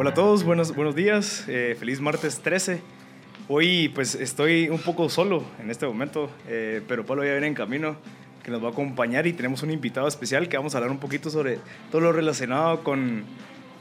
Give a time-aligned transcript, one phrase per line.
[0.00, 2.80] Hola a todos, buenos, buenos días, eh, feliz martes 13.
[3.48, 7.54] Hoy pues estoy un poco solo en este momento, eh, pero Pablo ya viene en
[7.54, 7.96] camino
[8.44, 11.00] que nos va a acompañar y tenemos un invitado especial que vamos a hablar un
[11.00, 11.58] poquito sobre
[11.90, 13.24] todo lo relacionado con,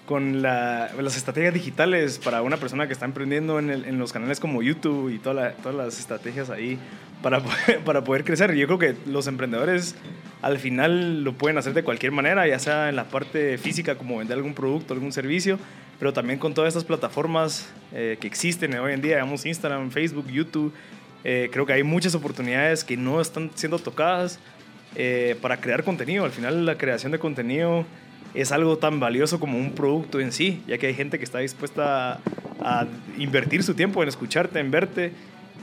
[0.08, 4.64] con las estrategias digitales para una persona que está emprendiendo en, en los canales como
[4.64, 6.80] YouTube y toda todas las estrategias ahí
[7.22, 7.42] para,
[7.86, 8.56] para poder crecer.
[8.56, 9.96] Yo creo que los emprendedores
[10.42, 14.18] al final lo pueden hacer de cualquier manera, ya sea en la parte física como
[14.18, 15.60] vender algún producto, algún servicio,
[16.00, 20.28] pero también con todas estas plataformas eh, que existen hoy en día, digamos Instagram, Facebook,
[20.28, 20.74] YouTube.
[21.26, 24.40] Eh, creo que hay muchas oportunidades que no están siendo tocadas
[24.96, 26.24] eh, para crear contenido.
[26.24, 27.86] Al final la creación de contenido
[28.38, 31.40] es algo tan valioso como un producto en sí, ya que hay gente que está
[31.40, 32.20] dispuesta
[32.62, 32.86] a,
[33.18, 35.12] invertir su tiempo en escucharte, en verte.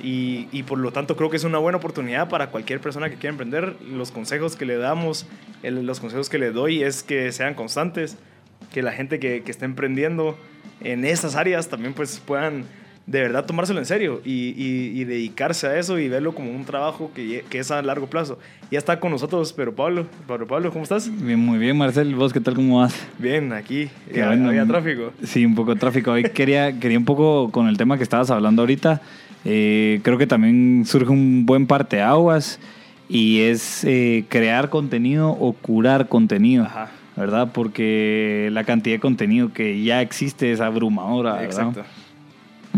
[0.03, 3.31] Y, por lo tanto creo que es una buena oportunidad para cualquier persona que quiera
[3.31, 3.77] emprender.
[3.81, 5.25] Los consejos que le damos,
[5.62, 8.19] los consejos que le doy es que sean constantes,
[8.72, 10.36] que la gente que, que esté emprendiendo
[10.81, 12.64] en estas áreas también pues puedan
[13.06, 17.10] de verdad tomárselo en serio y, y, dedicarse a eso y verlo como un trabajo
[17.14, 18.38] que, que, es a largo plazo.
[18.70, 21.10] Ya está con nosotros, pero Pablo, Pablo, Pablo, ¿cómo estás?
[21.22, 22.14] Bien, muy bien, Marcel.
[22.14, 22.55] ¿Vos qué tal?
[22.55, 22.94] ¿Cómo vas?
[23.19, 23.91] Bien, aquí.
[24.12, 25.12] Ya, había tráfico.
[25.22, 26.12] Sí, un poco de tráfico.
[26.12, 29.02] Hoy quería, quería un poco con el tema que estabas hablando ahorita.
[29.44, 32.58] Eh, creo que también surge un buen parte aguas
[33.10, 36.64] y es eh, crear contenido o curar contenido.
[36.64, 36.91] Ajá.
[37.16, 37.50] ¿Verdad?
[37.52, 41.34] Porque la cantidad de contenido que ya existe es abrumadora.
[41.34, 41.44] ¿verdad?
[41.44, 41.84] Exacto.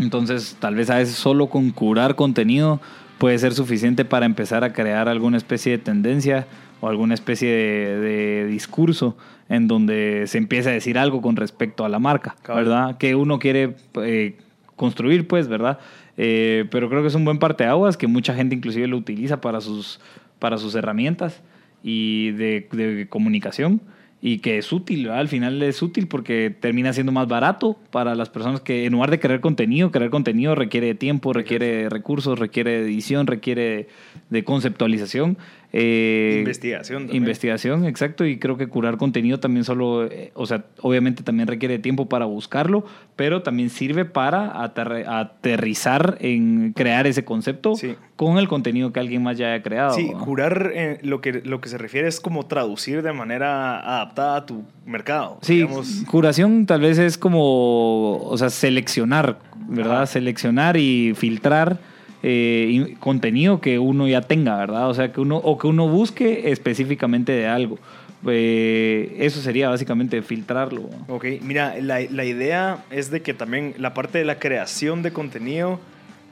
[0.01, 2.81] Entonces, tal vez a veces solo con curar contenido
[3.19, 6.47] puede ser suficiente para empezar a crear alguna especie de tendencia
[6.81, 9.17] o alguna especie de, discurso
[9.49, 12.99] en donde se empieza a decir algo con respecto a la marca, ¿verdad?
[12.99, 14.37] Que uno quiere eh,
[14.75, 15.79] construir, pues, ¿verdad?
[16.19, 19.61] Eh, pero creo que es un buen parteaguas que mucha gente inclusive lo utiliza para
[19.61, 20.01] sus,
[20.39, 21.43] para sus herramientas
[21.83, 23.81] y de, de comunicación
[24.27, 28.29] y que es útil, al final es útil porque termina siendo más barato para las
[28.29, 33.29] personas que en lugar de crear contenido, crear contenido requiere tiempo, requiere recursos, requiere edición,
[33.29, 33.87] requiere
[34.29, 35.39] de conceptualización
[35.73, 37.03] eh, investigación.
[37.03, 37.23] También.
[37.23, 38.25] Investigación, exacto.
[38.25, 42.25] Y creo que curar contenido también solo, eh, o sea, obviamente también requiere tiempo para
[42.25, 42.85] buscarlo,
[43.17, 47.75] pero también sirve para aterrizar en crear ese concepto
[48.17, 49.95] con el contenido que alguien más ya haya creado.
[49.95, 54.37] Sí, curar eh, lo, que, lo que se refiere es como traducir de manera adaptada
[54.37, 55.39] a tu mercado.
[55.43, 55.67] Sí,
[56.09, 59.39] curación tal vez es como, o sea, seleccionar,
[59.69, 60.07] ¿verdad?
[60.07, 61.79] Seleccionar y filtrar
[62.23, 64.89] eh, contenido que uno ya tenga, ¿verdad?
[64.89, 67.79] O sea, que uno, o que uno busque específicamente de algo.
[68.27, 70.89] Eh, eso sería básicamente filtrarlo.
[71.09, 75.13] Ok, mira, la, la, idea es de que también la parte de la creación de
[75.13, 75.79] contenido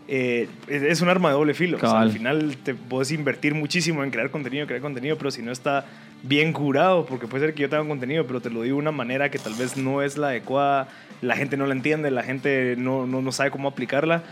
[0.09, 1.77] eh, es un arma de doble filo.
[1.77, 5.43] O sea, al final te puedes invertir muchísimo en crear contenido, crear contenido, pero si
[5.43, 5.87] no está
[6.23, 8.93] bien curado, porque puede ser que yo tenga contenido, pero te lo digo de una
[8.93, 10.89] manera que tal vez no es la adecuada,
[11.21, 14.23] la gente no la entiende, la gente no, no, no sabe cómo aplicarla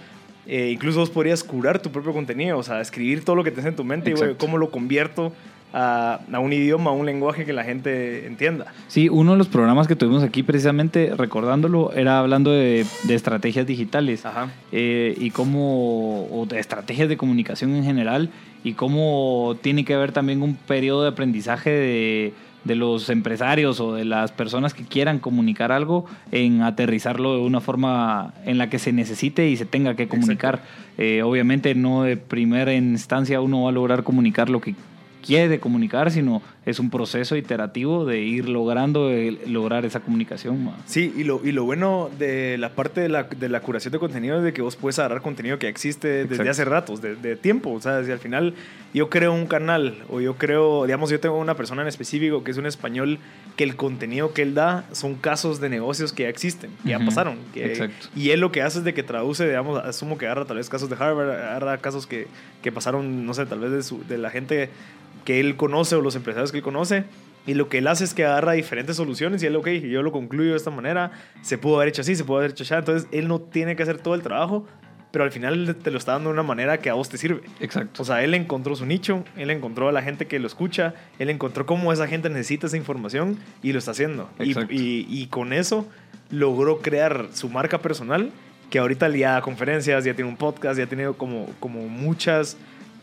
[0.47, 3.67] eh, incluso vos podrías curar tu propio contenido, o sea, escribir todo lo que tenés
[3.67, 5.33] en tu mente y cómo lo convierto
[5.73, 8.67] a, a, un idioma, a un lenguaje que la gente entienda.
[8.89, 13.67] Sí, uno de los programas que tuvimos aquí precisamente, recordándolo, era hablando de, de estrategias
[13.67, 14.25] digitales.
[14.73, 18.31] Eh, y cómo, o de estrategias de comunicación en general
[18.65, 23.95] y cómo tiene que haber también un periodo de aprendizaje de de los empresarios o
[23.95, 28.79] de las personas que quieran comunicar algo en aterrizarlo de una forma en la que
[28.79, 30.63] se necesite y se tenga que comunicar.
[30.99, 34.75] Eh, obviamente no de primera instancia uno va a lograr comunicar lo que
[35.23, 39.11] quiere comunicar, sino es un proceso iterativo de ir logrando
[39.47, 40.71] lograr esa comunicación.
[40.87, 43.99] Sí, y lo, y lo bueno de la parte de la, de la curación de
[43.99, 47.35] contenido es de que vos puedes agarrar contenido que existe desde hace ratos, de, de,
[47.35, 47.73] tiempo.
[47.73, 48.55] O sea, desde al final
[48.95, 52.53] yo creo un canal o yo creo, digamos, yo tengo una persona en específico que
[52.53, 53.19] es un español
[53.57, 57.01] que el contenido que él da son casos de negocios que ya existen, que ya
[57.01, 57.39] pasaron.
[57.53, 60.59] Que, y él lo que hace es de que traduce, digamos, asumo que agarra tal
[60.59, 62.29] vez casos de Harvard, agarra casos que,
[62.63, 64.71] que pasaron, no sé, tal vez de, su, de la gente
[65.25, 67.05] que él conoce o los empresarios que él conoce.
[67.47, 70.13] Y lo que él hace es que agarra diferentes soluciones y él, ok, yo lo
[70.13, 71.11] concluyo de esta manera,
[71.43, 72.79] se pudo haber hecho así, se pudo haber hecho allá.
[72.79, 74.65] Entonces él no tiene que hacer todo el trabajo,
[75.11, 77.41] pero al final te lo está dando de una manera que a vos te sirve.
[77.59, 78.01] Exacto.
[78.03, 81.31] O sea, él encontró su nicho, él encontró a la gente que lo escucha, él
[81.31, 84.31] encontró cómo esa gente necesita esa información y lo está haciendo.
[84.39, 84.73] Y, Exacto.
[84.73, 85.87] y- y con eso
[86.31, 88.31] logró crear su marca personal,
[88.71, 92.57] que ahorita ya da conferencias, ya tiene un podcast, ya tiene como, como muchas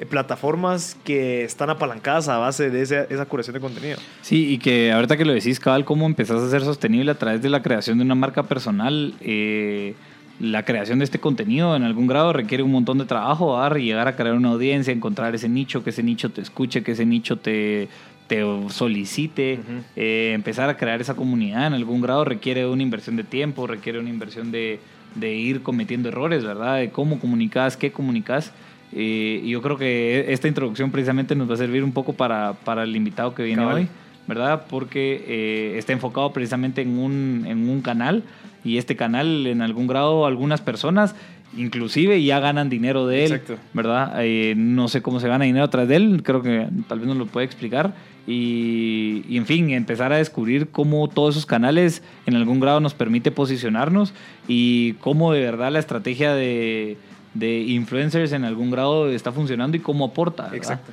[0.06, 3.98] plataformas que están apalancadas a base de esa, esa curación de contenido.
[4.22, 7.42] Sí, y que ahorita que lo decís, cabal, cómo empezás a ser sostenible a través
[7.42, 9.14] de la creación de una marca personal.
[9.22, 9.96] eh,
[10.40, 13.78] la creación de este contenido en algún grado requiere un montón de trabajo, ¿verdad?
[13.78, 17.06] llegar a crear una audiencia, encontrar ese nicho, que ese nicho te escuche, que ese
[17.06, 17.90] nicho te,
[18.28, 19.60] te solicite,
[19.96, 24.00] eh, empezar a crear esa comunidad en algún grado requiere una inversión de tiempo, requiere
[24.00, 24.80] una inversión de,
[25.16, 26.78] de ir cometiendo errores, ¿verdad?
[26.78, 28.54] De cómo comunicas, qué comunicas.
[28.92, 32.84] Y yo creo que esta introducción precisamente nos va a servir un poco para, para
[32.84, 33.76] el invitado que viene Cabal.
[33.78, 33.88] hoy,
[34.28, 34.66] ¿verdad?
[34.70, 38.24] Porque eh, está enfocado precisamente en un, en un canal
[38.64, 41.16] y este canal en algún grado algunas personas
[41.58, 43.58] inclusive ya ganan dinero de él, Exacto.
[43.74, 44.14] ¿verdad?
[44.24, 47.18] Eh, no sé cómo se gana dinero atrás de él, creo que tal vez nos
[47.18, 47.94] lo puede explicar.
[48.28, 52.94] Y, y, en fin, empezar a descubrir cómo todos esos canales en algún grado nos
[52.94, 54.14] permite posicionarnos
[54.48, 56.98] y cómo de verdad la estrategia de,
[57.34, 60.50] de influencers en algún grado está funcionando y cómo aporta.
[60.54, 60.92] Exacto.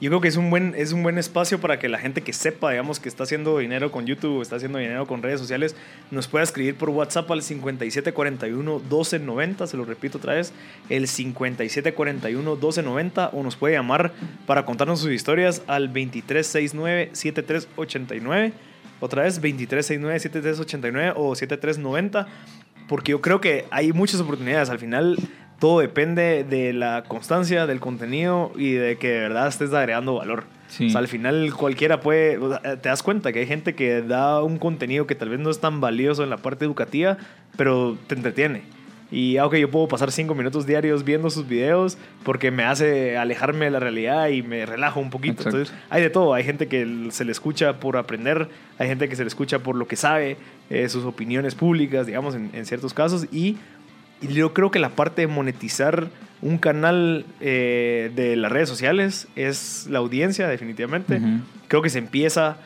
[0.00, 2.32] Yo creo que es un buen, es un buen espacio para que la gente que
[2.32, 5.74] sepa, digamos, que está haciendo dinero con YouTube, está haciendo dinero con redes sociales,
[6.12, 10.52] nos pueda escribir por WhatsApp al 5741-1290, se lo repito otra vez,
[10.88, 14.12] el 5741-1290, o nos puede llamar
[14.46, 18.52] para contarnos sus historias al 2369-7389,
[19.00, 22.28] otra vez 2369-7389 o 7390,
[22.86, 24.70] porque yo creo que hay muchas oportunidades.
[24.70, 25.16] Al final,
[25.58, 30.44] todo depende de la constancia, del contenido y de que de verdad estés agregando valor.
[30.68, 30.86] Sí.
[30.86, 34.02] O sea, al final cualquiera puede, o sea, te das cuenta que hay gente que
[34.02, 37.16] da un contenido que tal vez no es tan valioso en la parte educativa,
[37.56, 38.62] pero te entretiene.
[39.10, 43.64] Y aunque yo puedo pasar cinco minutos diarios viendo sus videos porque me hace alejarme
[43.64, 45.42] de la realidad y me relajo un poquito.
[45.42, 45.56] Exacto.
[45.56, 46.34] Entonces, hay de todo.
[46.34, 49.76] Hay gente que se le escucha por aprender, hay gente que se le escucha por
[49.76, 50.36] lo que sabe,
[50.68, 53.26] eh, sus opiniones públicas, digamos, en, en ciertos casos.
[53.32, 53.56] Y,
[54.20, 56.08] y yo creo que la parte de monetizar
[56.40, 61.20] un canal eh, de las redes sociales es la audiencia, definitivamente.
[61.68, 62.58] Creo que se empieza,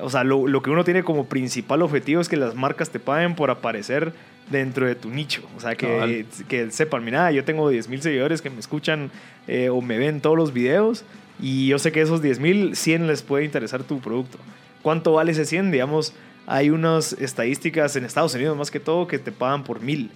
[0.00, 2.98] o sea, lo, lo que uno tiene como principal objetivo es que las marcas te
[2.98, 4.12] paguen por aparecer
[4.50, 5.42] dentro de tu nicho.
[5.56, 9.10] O sea, que, que sepan, mira, yo tengo 10 mil seguidores que me escuchan
[9.46, 11.04] eh, o me ven todos los videos
[11.40, 14.38] y yo sé que esos 10 mil, 100 les puede interesar tu producto.
[14.82, 15.70] ¿Cuánto vale ese 100?
[15.70, 16.14] Digamos,
[16.46, 20.10] hay unas estadísticas en Estados Unidos más que todo que te pagan por mil.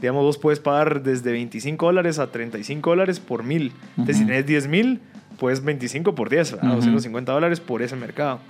[0.00, 3.72] Digamos, vos puedes pagar desde 25 dólares a 35 dólares por mil.
[3.90, 5.00] Entonces, si tenés 10 mil,
[5.38, 6.68] pues 25 por 10, ¿verdad?
[6.68, 6.76] Ujú.
[6.76, 8.40] 250 dólares por ese mercado.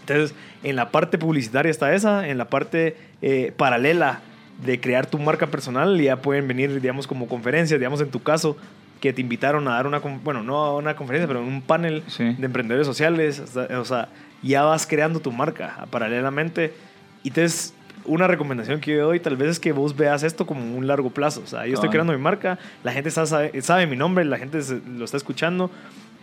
[0.00, 4.20] Entonces, en la parte publicitaria está esa, en la parte eh, paralela
[4.64, 8.56] de crear tu marca personal, ya pueden venir, digamos, como conferencias, digamos, en tu caso,
[9.00, 12.24] que te invitaron a dar una, bueno, no a una conferencia, pero un panel Sí.
[12.24, 14.08] de emprendedores sociales, o sea, o sea,
[14.42, 16.72] ya vas creando tu marca ah, paralelamente.
[17.22, 17.74] Y entonces,
[18.06, 21.10] una recomendación que yo doy tal vez es que vos veas esto como un largo
[21.10, 21.42] plazo.
[21.44, 24.62] O sea, yo estoy creando mi marca, la gente sabe, sabe mi nombre, la gente
[24.62, 25.70] se- lo está escuchando.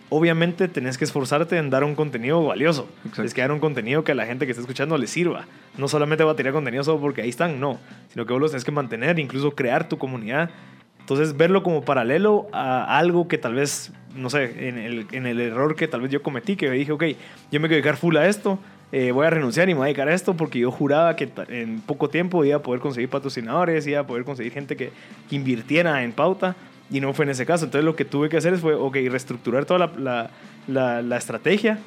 [0.10, 2.88] Obviamente tenés que esforzarte en dar un contenido valioso.
[3.00, 3.24] Exacto.
[3.24, 5.46] Es que dar un contenido que a la gente que está escuchando le sirva.
[5.78, 7.80] No solamente va a tirar contenido solo porque ahí están, no.
[8.10, 10.52] Sino que vos los tenés que mantener, incluso crear tu comunidad.
[11.00, 15.42] Entonces, verlo como paralelo a algo que tal vez, no sé, en el, en el
[15.42, 17.04] error que tal vez yo cometí, que dije, ok,
[17.52, 18.60] yo me quiero dedicar full a esto,
[18.96, 21.28] eh, voy a renunciar y me voy a dedicar a esto porque yo juraba que
[21.50, 24.92] en poco tiempo iba a poder conseguir patrocinadores, iba a poder conseguir gente que,
[25.28, 26.56] que invirtiera en pauta
[26.92, 27.66] y no fue en ese caso.
[27.66, 30.30] Entonces, lo que tuve que hacer fue, ok, reestructurar toda la, la,
[30.68, 31.80] la, la estrategia,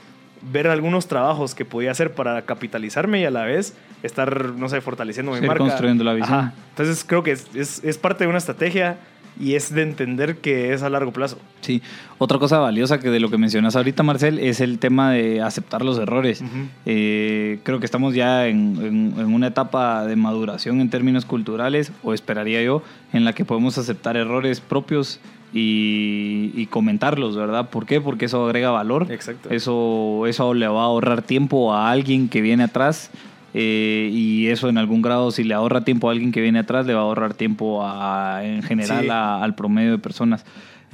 [0.51, 4.81] ver algunos trabajos que podía hacer para capitalizarme y a la vez estar, no sé,
[4.81, 5.63] fortaleciendo mi Seguir marca.
[5.63, 6.39] construyendo la visión.
[6.39, 6.55] Ajá.
[6.71, 8.99] Entonces creo que es, es, es parte de una estrategia
[9.39, 11.39] y es de entender que es a largo plazo.
[11.61, 11.83] Sí,
[12.19, 15.85] otra cosa valiosa que de lo que mencionas ahorita, Marcel, es el tema de aceptar
[15.85, 16.43] los errores.
[16.87, 21.93] Eh, creo que estamos ya en, en- en una etapa de maduración en términos culturales,
[22.03, 25.21] o esperaría yo, en la que podemos aceptar errores propios
[25.53, 27.71] y, y comentarlos, ¿verdad?
[27.71, 28.01] ¿Por qué?
[28.01, 29.07] Porque eso agrega valor.
[29.11, 29.51] Exacto.
[29.51, 33.11] Eso, eso le va a ahorrar tiempo a alguien que viene atrás.
[33.59, 36.85] Eh, y eso en algún grado, si le ahorra tiempo a alguien que viene atrás,
[36.87, 39.09] le va a ahorrar tiempo a, en general Sí.
[39.11, 40.45] a- al promedio de personas.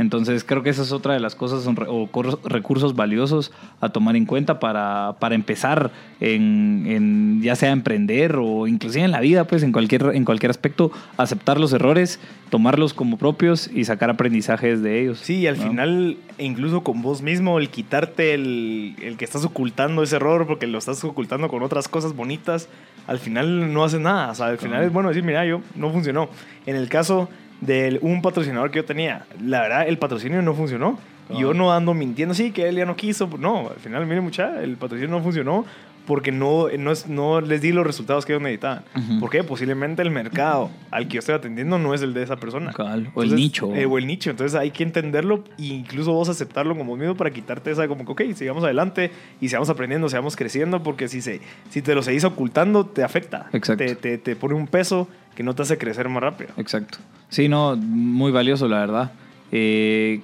[0.02, 2.08] Entonces creo que esa es otra de las cosas o
[2.44, 5.90] recursos valiosos a tomar en cuenta para, para empezar
[6.20, 10.50] en, en ya sea emprender o inclusive en la vida, pues en cualquier, en cualquier
[10.50, 15.18] aspecto, aceptar los errores, tomarlos como propios y sacar aprendizajes de ellos.
[15.20, 15.68] Sí, y al ¿no?
[15.68, 20.46] final, e incluso con vos mismo, el quitarte el, el que estás ocultando ese error
[20.46, 22.68] porque lo estás ocultando con otras cosas bonitas,
[23.06, 24.30] al final no haces nada.
[24.30, 26.28] O sea, al final es bueno decir, mira, yo no funcionó.
[26.66, 27.28] En el caso
[27.62, 29.24] de un patrocinador que yo tenía.
[29.40, 30.98] La verdad, el patrocinio no funcionó.
[31.30, 31.34] Ah.
[31.38, 33.30] Yo no ando mintiendo, sí, que él ya no quiso.
[33.38, 35.64] No, al final, miren, mucha, el patrocinio no funcionó
[36.06, 38.82] porque no, no, es- no les di los resultados que ellos necesitaban.
[38.96, 39.20] Ujú.
[39.20, 39.44] ¿Por qué?
[39.44, 42.72] Posiblemente el mercado al que yo estoy atendiendo no es el de esa persona.
[43.14, 43.74] O el nicho.
[43.74, 44.30] eh, o el nicho.
[44.30, 48.12] Entonces hay que entenderlo e incluso vos aceptarlo como mismo para quitarte esa como que,
[48.12, 51.40] ok, sigamos adelante y sigamos aprendiendo, sigamos creciendo, porque si, se,
[51.70, 53.48] si te lo seguís ocultando, te afecta.
[53.52, 53.84] Exacto.
[53.84, 56.50] Te, te, te pone un peso que no te hace crecer más rápido.
[56.56, 56.98] Exacto.
[57.28, 59.12] Sí, no, muy valioso, la verdad.
[59.52, 60.20] Eh,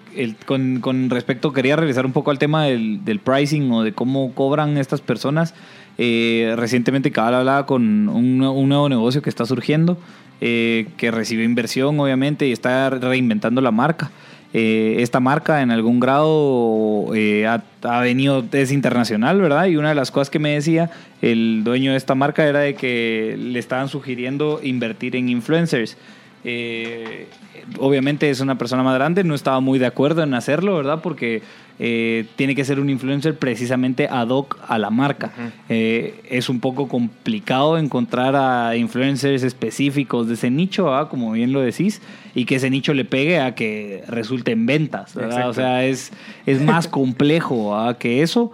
[0.47, 5.01] con, respecto, quería revisar un poco al tema del, pricing o de cómo cobran estas
[5.01, 5.55] personas.
[5.99, 9.99] Eh, recientemente Cabal hablaba con un, nuevo negocio que está surgiendo,
[10.41, 14.11] eh, que recibió inversión obviamente y está reinventando la marca.
[14.55, 19.67] Eh, esta marca en algún grado eh, ha venido, es internacional, ¿verdad?
[19.67, 22.75] Y una de las cosas que me decía el dueño de esta marca era de
[22.75, 25.99] que le estaban sugiriendo invertir en influencers.
[26.45, 27.27] Eh,
[27.79, 31.01] obviamente es una persona más grande, no estaba muy de acuerdo en hacerlo, ¿verdad?
[31.03, 31.43] Porque
[31.79, 35.33] eh, tiene que ser un influencer precisamente ad hoc a la marca.
[35.69, 41.09] Eh, es un poco complicado encontrar a influencers específicos de ese nicho, ¿verdad?
[41.09, 42.01] como bien lo decís,
[42.35, 45.17] y que ese nicho le pegue a que resulte en ventas.
[45.17, 46.13] O sea, es,
[46.47, 47.99] es más complejo ¿verdad?
[47.99, 48.53] que eso.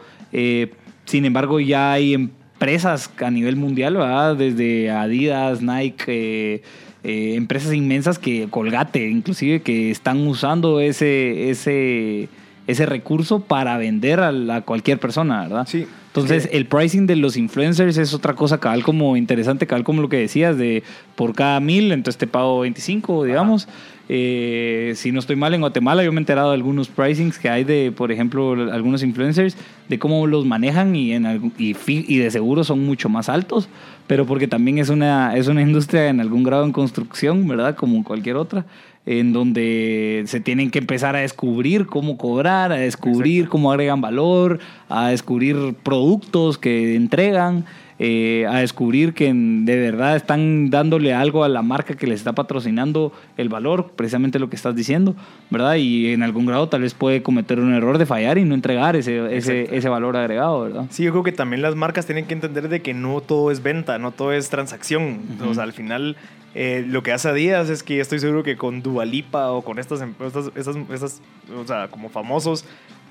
[1.05, 4.37] Sin embargo, ya hay empresas a nivel mundial, ¿verdad?
[4.37, 6.63] desde Adidas, Nike.
[7.05, 12.29] Eh, empresas inmensas que Colgate inclusive que están usando ese ese
[12.67, 15.67] ese recurso para vender a, la- a cualquier persona, ¿verdad?
[15.69, 15.87] Sí.
[16.07, 16.49] Entonces, Sí.
[16.53, 20.17] el pricing de los influencers es otra cosa cabal como interesante, cabal como lo que
[20.17, 20.83] decías, de
[21.15, 23.69] por cada mil, entonces te pago 25, digamos.
[24.09, 27.49] Eh, si no estoy mal, en Guatemala yo me he enterado de algunos pricings que
[27.49, 29.57] hay de, por ejemplo, algunos influencers,
[29.89, 33.69] de cómo los manejan y, en, y, y de seguro son mucho más altos,
[34.07, 37.75] pero porque también es una, es una industria en algún grado en construcción, ¿verdad?
[37.77, 38.67] Como cualquier otra,
[39.07, 44.61] en donde se tienen que empezar a descubrir cómo cobrar, a descubrir cómo agregan valor,
[44.89, 47.65] a descubrir productos que entregan,
[47.99, 52.33] eh, a descubrir que de verdad están dándole algo a la marca que les está
[52.33, 55.15] patrocinando el valor, precisamente lo que estás diciendo,
[55.51, 55.77] ¿verdad?
[55.77, 58.97] Y en algún grado tal vez puede cometer un error de fallar y no entregar
[58.97, 60.87] ese, ese, ese valor agregado, ¿verdad?
[60.91, 63.63] Sí, yo creo que también las marcas tienen que entender de que no todo es
[63.63, 65.21] venta, no todo es transacción.
[65.39, 65.51] Ujú.
[65.51, 66.17] O sea, al final
[66.55, 70.01] eh, lo que hace Adidas es que estoy seguro que con Dualipa o con estas
[70.01, 71.21] empresas, estas, estas,
[71.57, 72.65] o sea, como famosos,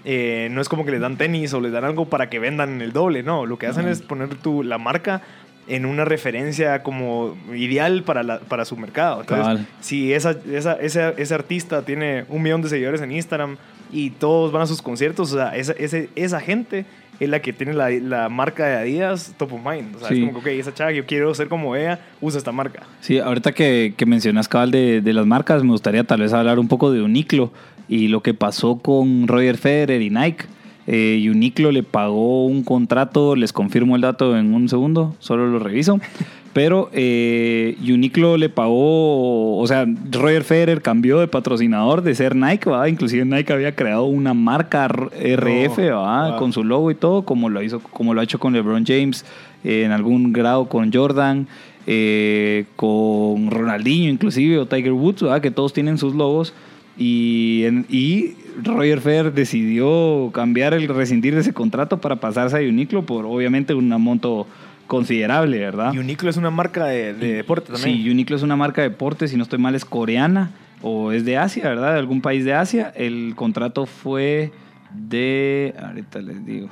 [0.06, 2.82] eh, no es como que les dan tenis o les dan algo para que vendan
[2.82, 3.46] el doble, no.
[3.46, 5.22] Lo que hacen es poner tu, la marca
[5.66, 9.22] en una referencia como ideal para, la, para su mercado.
[9.22, 9.68] Entonces, Cabal.
[9.80, 13.56] si esa, esa, ese, ese artista tiene un millón de seguidores en Instagram
[13.92, 16.86] y todos van a sus conciertos, o sea, esa, ese- esa gente
[17.20, 19.96] es la que tiene la, la marca de Adidas top of mind.
[19.96, 20.16] O sea, Sí.
[20.16, 22.84] es como que, ok, esa chava, yo quiero ser como ella, usa esta marca.
[23.00, 26.60] Sí, ahorita que, que mencionas cabal de, de las marcas, me gustaría tal vez hablar
[26.60, 27.54] un poco de Uniclo
[27.88, 30.46] y lo que pasó con Roger Federer y Nike.
[30.86, 35.60] Eh, Uniclo le pagó un contrato, les confirmo el dato en un segundo, solo lo
[35.60, 36.00] reviso.
[36.54, 42.70] Pero eh, Uniclo le pagó, o sea, Roger Federer cambió de patrocinador de ser Nike,
[42.70, 42.86] ¿verdad?
[42.86, 46.30] Inclusive Nike había creado una marca RF, ¿verdad?
[46.30, 46.40] wow.
[46.40, 49.26] Con su logo y todo, como lo hizo, como lo ha hecho con LeBron James,
[49.64, 51.48] eh, en algún grado con Jordan,
[51.88, 55.42] eh, con Ronaldinho inclusive, o Tiger Woods, ¿verdad?
[55.42, 56.54] Que todos tienen sus logos.
[56.98, 62.60] Y, en- y Roger Federer decidió cambiar el rescindir de ese contrato para pasarse a
[62.70, 64.46] Uniclo por obviamente un monto
[64.88, 65.94] considerable, ¿verdad?
[65.94, 67.98] Y Uniqlo es una marca de, de deporte también.
[68.04, 70.52] Sí, Uniqlo es una marca de deporte, si no estoy mal es coreana
[70.84, 71.94] o es de Asia, ¿verdad?
[71.94, 72.92] De algún país de Asia.
[72.96, 74.52] El contrato fue
[74.94, 76.70] de, ahorita les digo,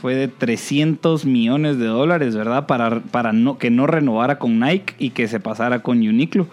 [0.00, 2.66] fue de 300 millones de dólares, ¿verdad?
[2.66, 6.46] Para, para no, que no renovara con Nike y que se pasara con Uniqlo.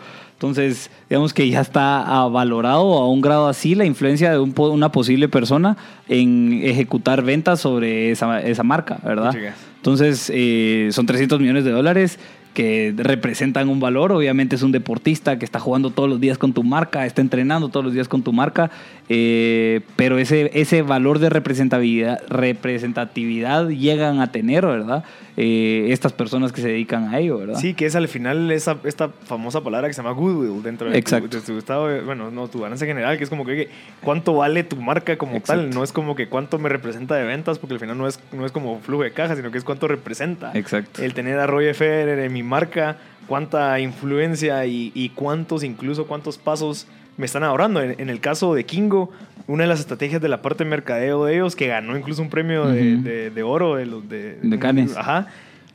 [0.43, 4.91] Entonces, digamos que ya está valorado a un grado así la influencia de un una
[4.91, 5.77] posible persona
[6.09, 9.33] en ejecutar ventas sobre esa, esa marca, ¿verdad?
[9.77, 12.19] Entonces, eh, son 300 millones de dólares
[12.53, 14.12] que representan un valor.
[14.12, 17.69] Obviamente es un deportista que está jugando todos los días con tu marca, está entrenando
[17.69, 18.69] todos los días con tu marca,
[19.10, 25.03] eh, pero ese, ese valor de representatividad, representatividad llegan a tener, ¿verdad?
[25.36, 27.55] Eh, estas personas que se dedican a ello, ¿verdad?
[27.60, 31.01] Sí, que es al final esa, esta famosa palabra que se llama goodwill dentro de.
[31.01, 33.69] Tu, de tu estado, de- bueno, no, tu ganancia general, que es como que
[34.01, 35.63] cuánto vale tu marca como Exacto.
[35.63, 38.19] tal, no es como que cuánto me representa de ventas, porque al final no es,
[38.31, 40.51] no es como flujo de caja, sino que es cuánto representa.
[40.53, 41.01] Exacto.
[41.01, 46.38] El tener a Roger Federer en mi marca, cuánta influencia y, y cuántos, incluso cuántos
[46.38, 47.82] pasos me están ahorrando.
[47.82, 49.12] En, en el caso de Kingo,
[49.48, 52.29] una de las estrategias de la parte de mercadeo de ellos, que ganó incluso un
[52.29, 53.03] premio de, Ujú.
[53.03, 54.96] de- de oro de los de, De Cannes.
[54.98, 55.27] Ajá.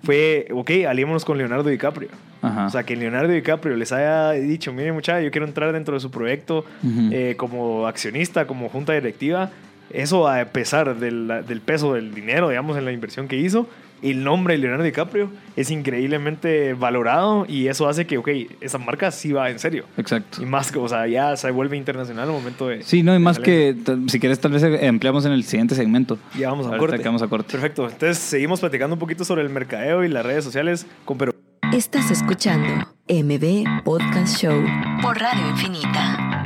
[0.03, 2.09] fue, ok, aliémonos con Leonardo DiCaprio.
[2.41, 2.67] Ajá.
[2.67, 6.01] O sea, que Leonardo DiCaprio les haya dicho, miren muchachos, yo quiero entrar dentro de
[6.01, 6.65] su proyecto
[7.13, 9.51] eh, como accionista, como junta directiva.
[9.91, 13.69] Eso a pesar del, del peso del dinero, digamos, en la inversión que hizo,
[14.03, 18.29] el nombre de Leonardo DiCaprio es increíblemente valorado y eso hace que, ok,
[18.61, 19.85] esa marca sí va en serio.
[19.97, 20.43] Exacto.
[20.43, 22.83] Y más que, o sea, ya se vuelve internacional al momento de...
[22.83, 23.77] Sí, no, y más que,
[24.09, 26.19] si quieres, tal vez empleamos en el siguiente segmento.
[26.39, 27.25] Ya vamos a Ahorita corte.
[27.25, 27.53] a corte.
[27.53, 27.89] Perfecto.
[27.89, 31.33] Entonces seguimos platicando un poquito sobre el mercadeo y las redes sociales con Pero.
[31.73, 34.65] Estás escuchando MB Podcast Show
[35.03, 36.38] por Radio Infinita.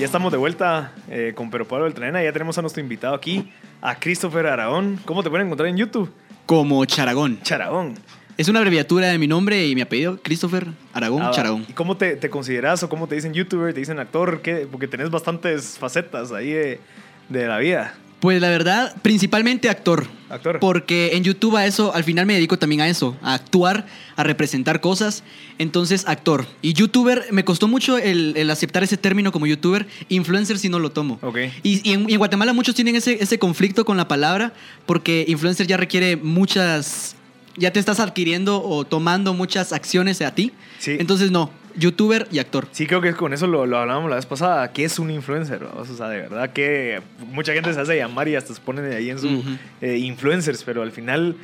[0.00, 2.24] Ya estamos de vuelta eh, con Pero Pablo Beltranena.
[2.24, 3.52] Ya tenemos a nuestro invitado aquí,
[3.82, 4.98] a Christopher Aragón.
[5.04, 6.10] ¿Cómo te pueden encontrar en YouTube?
[6.46, 7.38] Como Charagón.
[7.42, 7.98] Charagón.
[8.38, 11.66] Es una abreviatura de mi nombre y mi apellido, Christopher Aragón Ah, Charagón.
[11.68, 14.40] ¿Y cómo te, te consideras o cómo te dicen youtuber, te dicen actor?
[14.40, 14.66] ¿Qué?
[14.70, 16.80] Porque tenés bastantes facetas ahí de,
[17.28, 17.92] de la vida.
[18.20, 20.06] Pues la verdad, principalmente actor.
[20.28, 20.60] Actor.
[20.60, 24.22] Porque en YouTube a eso, al final me dedico también a eso, a actuar, a
[24.22, 25.24] representar cosas.
[25.58, 26.46] Entonces, actor.
[26.62, 29.88] Y youtuber, me costó mucho el, el aceptar ese término como youtuber.
[30.08, 31.18] Influencer si no lo tomo.
[31.22, 31.38] Ok.
[31.62, 34.52] Y, y en, y en Guatemala muchos tienen ese, ese conflicto con la palabra
[34.86, 37.16] porque influencer ya requiere muchas...
[37.56, 40.52] Ya te estás adquiriendo o tomando muchas acciones a ti.
[40.78, 40.96] Sí.
[41.00, 41.50] Entonces, no.
[41.76, 42.66] Youtuber y actor.
[42.72, 44.72] Sí, creo que con eso lo, lo hablábamos la vez pasada.
[44.72, 45.62] ¿Qué es un influencer?
[45.64, 47.00] O sea, de verdad que
[47.32, 49.42] mucha gente se hace llamar y hasta se ponen ahí en su
[49.80, 51.36] eh, influencers, pero al final,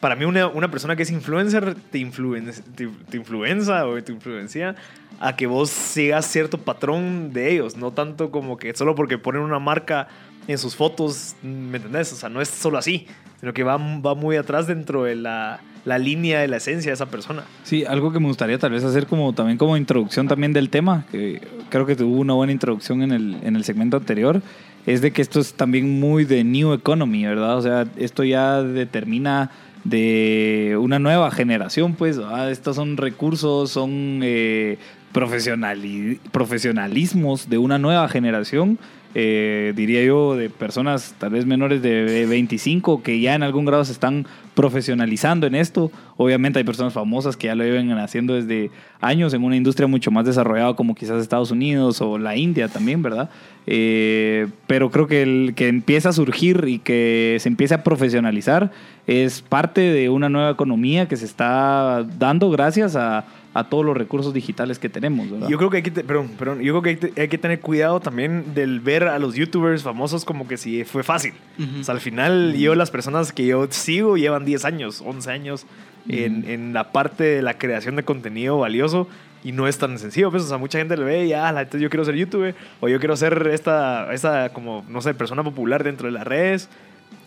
[0.00, 4.12] para mí, una, una persona que es influencer te, influen- te, te influenza o te
[4.12, 4.74] influencia
[5.20, 9.42] a que vos sigas cierto patrón de ellos, no tanto como que solo porque ponen
[9.42, 10.08] una marca
[10.48, 12.12] en sus fotos, ¿me entendés?
[12.12, 13.06] O sea, no es solo así,
[13.40, 16.94] sino que va, va muy atrás dentro de la, la línea de la esencia de
[16.94, 17.44] esa persona.
[17.64, 21.06] Sí, algo que me gustaría tal vez hacer como también como introducción también del tema,
[21.10, 24.42] que creo que tuvo una buena introducción en el, en el segmento anterior,
[24.86, 27.56] es de que esto es también muy de New Economy, ¿verdad?
[27.56, 29.50] O sea, esto ya determina
[29.84, 32.20] de una nueva generación, pues,
[32.50, 34.78] estos son recursos, son eh,
[35.12, 38.78] profesionali- profesionalismos de una nueva generación,
[39.14, 43.84] eh, diría yo, de personas tal vez menores de 25 que ya en algún grado
[43.84, 45.90] se están profesionalizando en esto.
[46.16, 48.70] Obviamente hay personas famosas que ya lo llevan haciendo desde
[49.02, 53.02] años en una industria mucho más desarrollada como quizás Estados Unidos o la India también,
[53.02, 53.28] ¿verdad?
[53.66, 58.70] Eh, pero creo que el que empieza a surgir y que se empiece a profesionalizar
[59.06, 63.96] es parte de una nueva economía que se está dando gracias a, a todos los
[63.96, 65.48] recursos digitales que tenemos, ¿verdad?
[65.48, 67.36] Yo creo que hay que, te- perdón, perdón, yo creo que hay, te- hay que
[67.38, 71.34] tener cuidado también del ver a los youtubers famosos como que si fue fácil.
[71.58, 71.80] Ujú.
[71.80, 75.66] O sea, al final yo las personas que yo sigo llevan 10 años, 11 años
[76.08, 79.06] en, en la parte de la creación de contenido valioso
[79.44, 80.30] y no es tan sencillo.
[80.30, 82.98] Pues, o sea, mucha gente le ve y, ah, yo quiero ser youtuber o yo
[83.00, 86.68] quiero ser esta, esta como, no sé, persona popular dentro de las redes.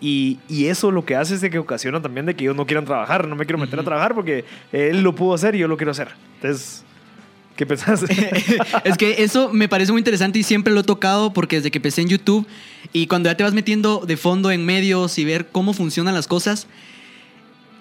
[0.02, 2.66] Y, y eso lo que hace es de que ocasiona también de que ellos no
[2.66, 3.90] quieran trabajar, no me quiero meter a Ujú.
[3.90, 6.10] trabajar porque él lo pudo hacer y yo lo quiero hacer.
[6.36, 6.84] Entonces,
[7.56, 8.04] ¿qué pensás?
[8.84, 11.78] es que eso me parece muy interesante y siempre lo he tocado porque desde que
[11.78, 12.46] empecé en YouTube
[12.92, 16.28] y cuando ya te vas metiendo de fondo en medios y ver cómo funcionan las
[16.28, 16.68] cosas,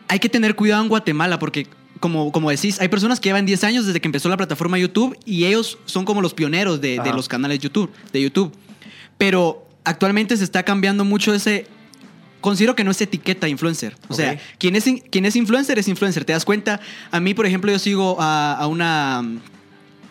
[0.08, 1.66] hay que tener cuidado en Guatemala porque,
[1.98, 5.18] como, como decís, hay personas que llevan 10 años desde que empezó la plataforma YouTube
[5.24, 8.52] y ellos son como los pioneros de, de los canales YouTube, de YouTube.
[9.18, 11.66] Pero actualmente se está cambiando mucho ese...
[12.44, 13.96] Considero que no es etiqueta influencer.
[14.08, 16.26] O sea, quien es, in- quien es influencer es influencer.
[16.26, 16.78] ¿Te das cuenta?
[17.10, 19.40] A mí, por ejemplo, yo sigo a, a una mm,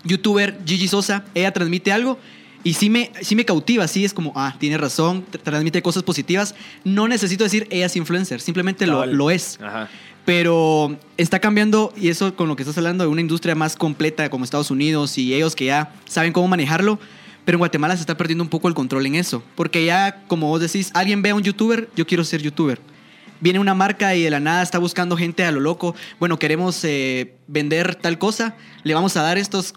[0.05, 1.23] youtuber, Gigi Sosa.
[1.35, 2.17] Ella transmite algo
[2.63, 3.87] y sí me, sí me cautiva.
[3.87, 6.55] Sí es como, ah, tiene razón, tr- transmite cosas positivas.
[6.83, 8.41] No necesito decir ella es influencer.
[8.41, 9.59] Simplemente lo, lo es.
[9.61, 9.87] Ajá.
[10.25, 14.29] Pero está cambiando, y eso con lo que estás hablando, de una industria más completa
[14.29, 16.97] como Estados Unidos y ellos que ya saben cómo manejarlo.
[17.45, 19.43] Pero en Guatemala se está perdiendo un poco el control en eso.
[19.55, 22.79] Porque ya, como vos decís, alguien ve a un youtuber, yo quiero ser youtuber.
[23.41, 25.95] Viene una marca y de la nada está buscando gente a lo loco.
[26.19, 29.73] Bueno, queremos eh, vender tal cosa, le vamos a dar estos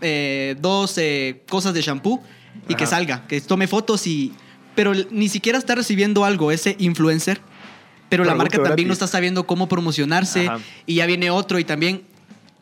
[0.00, 2.22] eh, dos eh, cosas de shampoo
[2.68, 4.32] y que salga, que tome fotos y...
[4.74, 7.42] Pero ni siquiera está recibiendo algo ese influencer
[8.12, 10.58] pero la marca también no está sabiendo cómo promocionarse Ajá.
[10.84, 12.02] y ya viene otro y también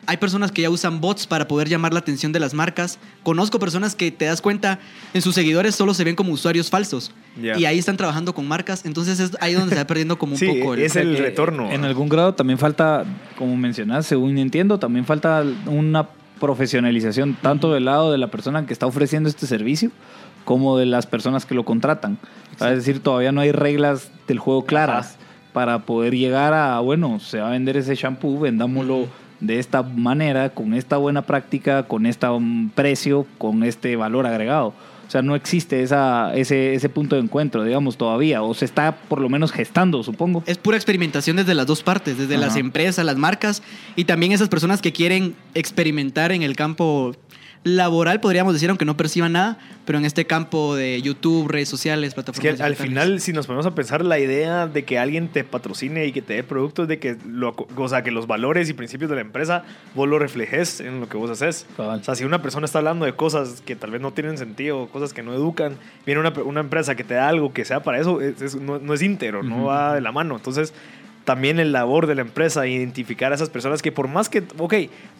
[0.05, 2.99] hay personas que ya usan bots para poder llamar la atención de las marcas.
[3.23, 4.79] Conozco personas que te das cuenta
[5.13, 7.11] en sus seguidores solo se ven como usuarios falsos.
[7.37, 10.39] Y ahí están trabajando con marcas, entonces es ahí donde se va perdiendo como un
[10.39, 11.71] Sí, poco es el retorno.
[11.71, 13.05] En algún grado también falta,
[13.37, 16.09] como mencionas, según entiendo, también falta una
[16.39, 19.91] profesionalización tanto del lado de la persona que está ofreciendo este servicio
[20.43, 22.17] como de las personas que lo contratan.
[22.53, 25.17] Es decir, todavía no hay reglas del juego claras
[25.53, 29.07] para poder llegar a, bueno, se va a vender ese shampoo, vendámoslo
[29.41, 32.27] de esta manera, con esta buena práctica, con este
[32.73, 34.73] precio, con este valor agregado.
[35.07, 38.95] O sea, no existe esa, ese, ese punto de encuentro, digamos, todavía, o se está
[38.95, 40.41] por lo menos gestando, supongo.
[40.45, 43.61] Es pura experimentación desde las dos partes, desde las empresas, las marcas
[43.97, 47.13] y también esas personas que quieren experimentar en el campo
[47.63, 52.09] laboral, podríamos decir, aunque no perciban nada, pero en este campo de YouTube, redes sociales,
[52.09, 52.41] Es plataformas.
[52.57, 52.77] que al digitales.
[52.89, 56.23] final, si nos ponemos a pensar, la idea de que alguien te patrocine y que
[56.23, 59.21] te dé productos, de que, lo, o sea, que los valores y principios de la
[59.21, 61.67] empresa vos lo reflejes en lo que vos haces.
[61.77, 64.87] O sea, si una persona está hablando de cosas que tal vez no tienen sentido,
[64.87, 67.99] cosas que no educan, viene una, una empresa que te da algo que sea para
[67.99, 70.35] eso, es- es- no, no es íntegro, no va de la mano.
[70.35, 70.73] Entonces,
[71.25, 74.73] también el labor de la empresa, identificar a esas personas que por más que, ok,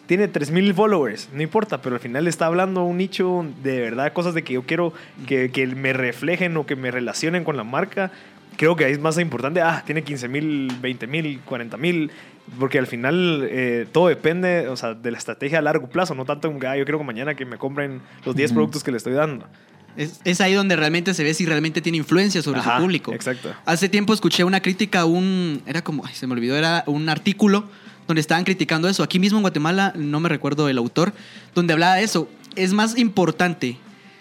[0.06, 4.34] tiene 3.000 followers, no importa, pero al final está hablando un nicho de verdad, cosas
[4.34, 4.92] de que yo quiero
[5.26, 8.10] que, que me reflejen o que me relacionen con la marca.
[8.56, 12.10] Creo que ahí es más importante, ah, tiene 15.000, 20.000, 40.000,
[12.58, 16.24] porque al final eh, todo depende, o sea, de la estrategia a largo plazo, no
[16.26, 18.54] tanto ah, yo quiero que mañana que me compren los 10 Ujú.
[18.56, 19.46] productos que le estoy dando.
[19.96, 23.12] Es, es ahí donde realmente se ve si realmente tiene influencia sobre Ajá, su público.
[23.12, 23.54] Exacto.
[23.66, 25.62] Hace tiempo escuché una crítica un.
[25.66, 26.06] Era como.
[26.06, 27.68] ay, se me olvidó, era un artículo
[28.08, 29.02] donde estaban criticando eso.
[29.02, 31.12] Aquí mismo en Guatemala, no me recuerdo el autor,
[31.54, 32.28] donde hablaba de eso.
[32.56, 33.78] Es más importante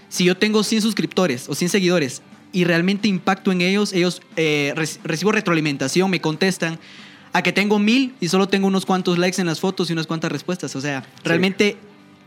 [0.10, 2.21] si yo tengo 100 suscriptores o 100 seguidores
[2.53, 6.79] y realmente impacto en ellos, ellos eh, reci- recibo retroalimentación, me contestan,
[7.34, 10.05] a que tengo mil y solo tengo unos cuantos likes en las fotos y unas
[10.05, 10.75] cuantas respuestas.
[10.75, 11.77] O sea, realmente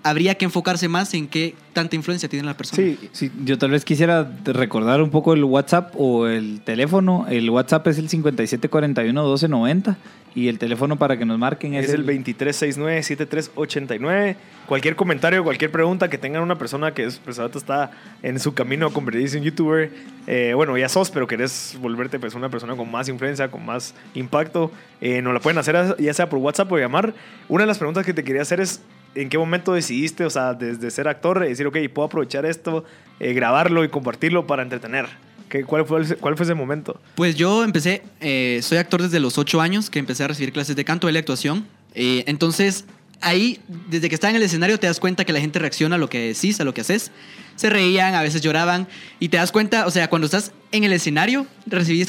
[0.05, 2.77] habría que enfocarse más en qué tanta influencia tiene la persona.
[2.77, 7.27] Sí, Sí, yo tal vez quisiera recordar un poco el WhatsApp o el teléfono.
[7.29, 9.97] El WhatsApp es el 5741-1290
[10.35, 14.37] y el teléfono para que nos marquen es, Es el 2369-7389.
[14.67, 17.91] Cualquier comentario, cualquier pregunta que tengan una persona que es, pues, ahorita está
[18.23, 19.91] en su camino a convertirse en youtuber.
[20.27, 23.95] eh, bueno, ya sos, pero querés volverte pues, una persona con más influencia, con más
[24.15, 24.71] impacto.
[25.01, 27.15] Eh, nos la pueden hacer ya sea por WhatsApp o llamar.
[27.49, 28.83] Una de las preguntas que te quería hacer es,
[29.15, 32.85] ¿en qué momento decidiste, o sea, desde ser actor, decir, ok, puedo aprovechar esto,
[33.21, 35.07] eh, grabarlo y compartirlo para entretener?
[35.49, 37.01] ¿Qué, cuál, fue el- ¿Cuál fue ese momento?
[37.15, 40.75] Pues yo empecé, eh, soy actor desde los ocho años que empecé a recibir clases
[40.77, 41.67] de canto, y actuación.
[41.95, 42.87] Eh, entonces,
[43.21, 45.99] ahí, desde que estaba en el escenario, te das cuenta que la gente reacciona a
[45.99, 47.13] lo que decís, a lo que haces.
[47.55, 48.89] Se reían, a veces lloraban,
[49.21, 52.09] y te das cuenta, o sea, cuando estás en el escenario, recibís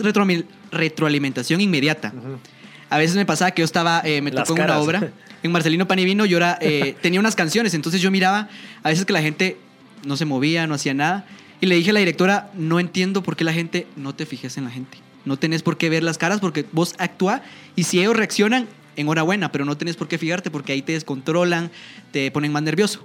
[0.71, 2.13] retroalimentación inmediata.
[2.89, 4.83] A veces me pasaba que yo estaba, eh, me Las tocó en una caras.
[4.87, 5.09] obra,
[5.43, 8.49] en Marcelino Panivino, yo era, eh, tenía unas canciones, entonces yo miraba
[8.83, 9.57] a veces que la gente
[10.05, 11.25] no se movía, no hacía nada,
[11.61, 14.57] y le dije a la directora, no entiendo por qué la gente, no te fijes
[14.57, 17.41] en la gente, no tenés por qué ver las caras porque vos actúa
[17.75, 21.71] y si ellos reaccionan, enhorabuena, pero no tenés por qué fijarte porque ahí te descontrolan,
[22.11, 23.03] te ponen más nervioso.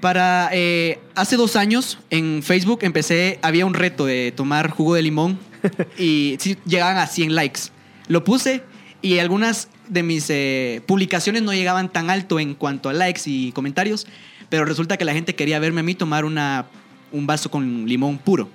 [0.00, 5.02] Para eh, hace dos años en Facebook empecé, había un reto de tomar jugo de
[5.02, 5.38] limón
[5.98, 7.60] y sí, llegaban a 100 likes.
[8.08, 8.64] Lo puse
[9.00, 13.52] y algunas de mis eh, publicaciones no llegaban tan alto en cuanto a likes y
[13.52, 14.06] comentarios,
[14.48, 16.66] pero resulta que la gente quería verme a mí tomar una,
[17.12, 18.48] un vaso con limón puro.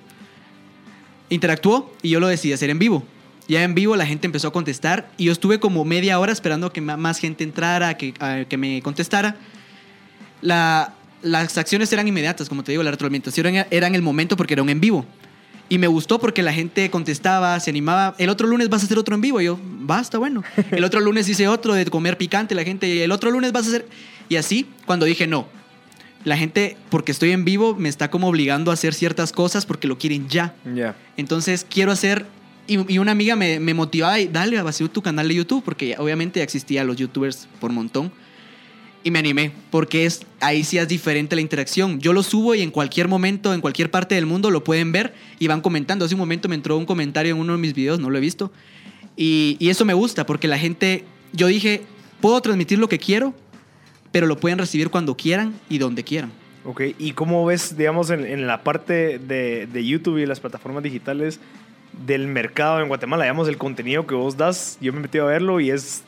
[1.30, 3.04] Interactuó y yo lo decidí hacer en vivo.
[3.48, 6.72] Ya en vivo la gente empezó a contestar y yo estuve como media hora esperando
[6.72, 8.12] que más gente entrara, que,
[8.48, 9.36] que me contestara.
[10.40, 14.54] La- las acciones eran inmediatas, como te digo, la retroalimentación era en el momento porque
[14.54, 15.04] era un en vivo.
[15.68, 18.14] Y me gustó porque la gente contestaba, se animaba.
[18.18, 19.40] El otro lunes vas a hacer otro en vivo.
[19.40, 20.42] Y yo, basta, bueno.
[20.70, 22.54] El otro lunes hice otro de comer picante.
[22.54, 23.86] La gente, el otro lunes vas a hacer.
[24.28, 25.46] Y así, cuando dije no,
[26.24, 29.88] la gente, porque estoy en vivo, me está como obligando a hacer ciertas cosas porque
[29.88, 30.54] lo quieren ya.
[30.74, 30.96] Ya.
[31.16, 32.26] Entonces quiero hacer.
[32.66, 35.62] Y, y una amiga me, me motivaba y dale, a hacer tu canal de YouTube,
[35.64, 38.12] porque obviamente ya existían los YouTubers por montón.
[39.04, 42.00] Y me animé, porque es, ahí sí es diferente la interacción.
[42.00, 45.14] Yo lo subo y en cualquier momento, en cualquier parte del mundo lo pueden ver
[45.38, 46.04] y van comentando.
[46.04, 48.20] Hace un momento me entró un comentario en uno de mis videos, no lo he
[48.20, 48.52] visto.
[49.16, 51.82] Y, y eso me gusta, porque la gente, yo dije,
[52.20, 53.34] puedo transmitir lo que quiero,
[54.12, 56.32] pero lo pueden recibir cuando quieran y donde quieran.
[56.64, 60.82] Ok, ¿y cómo ves, digamos, en, en la parte de, de YouTube y las plataformas
[60.82, 61.40] digitales
[62.06, 63.24] del mercado en Guatemala?
[63.24, 66.02] Digamos, el contenido que vos das, yo me he metido a verlo y es,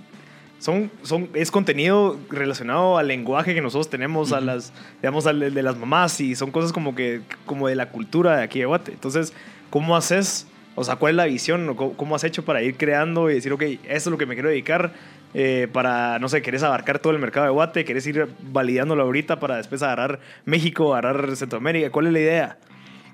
[0.60, 5.62] son, son, es contenido relacionado al lenguaje que nosotros tenemos, a las, digamos, al de
[5.62, 8.92] las mamás y son cosas como que, como de la cultura de aquí de Guate.
[8.92, 9.32] Entonces,
[9.70, 10.46] ¿cómo haces?
[10.76, 11.68] O sea, ¿cuál es la visión?
[11.68, 14.26] o ¿Cómo, cómo has hecho para ir creando y decir, ok, esto es lo que
[14.26, 14.92] me quiero dedicar?
[15.34, 19.38] eh, para, no sé, querés abarcar todo el mercado de Guate, querés ir validándolo ahorita
[19.38, 21.90] para después agarrar México, agarrar Centroamérica.
[21.90, 22.58] ¿Cuál es la idea?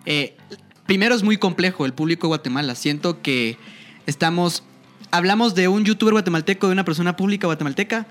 [0.06, 0.35] Eh,
[0.87, 2.74] primero es muy complejo el público de Guatemala.
[2.74, 3.56] Siento que
[4.06, 4.64] estamos.
[5.11, 8.07] Hablamos de un youtuber guatemalteco, de una persona pública guatemalteca,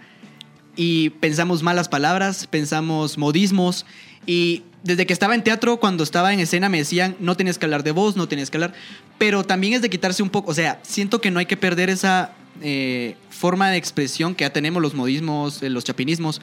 [0.76, 3.86] y pensamos malas palabras, pensamos modismos.
[4.26, 7.66] Y desde que estaba en teatro, cuando estaba en escena, me decían, no tienes que
[7.66, 8.74] hablar de voz, no tienes que hablar.
[9.18, 10.52] Pero también es de quitarse un poco.
[10.52, 14.52] O sea, siento que no hay que perder esa eh, forma de expresión que ya
[14.52, 16.42] tenemos, los modismos, eh, los chapinismos.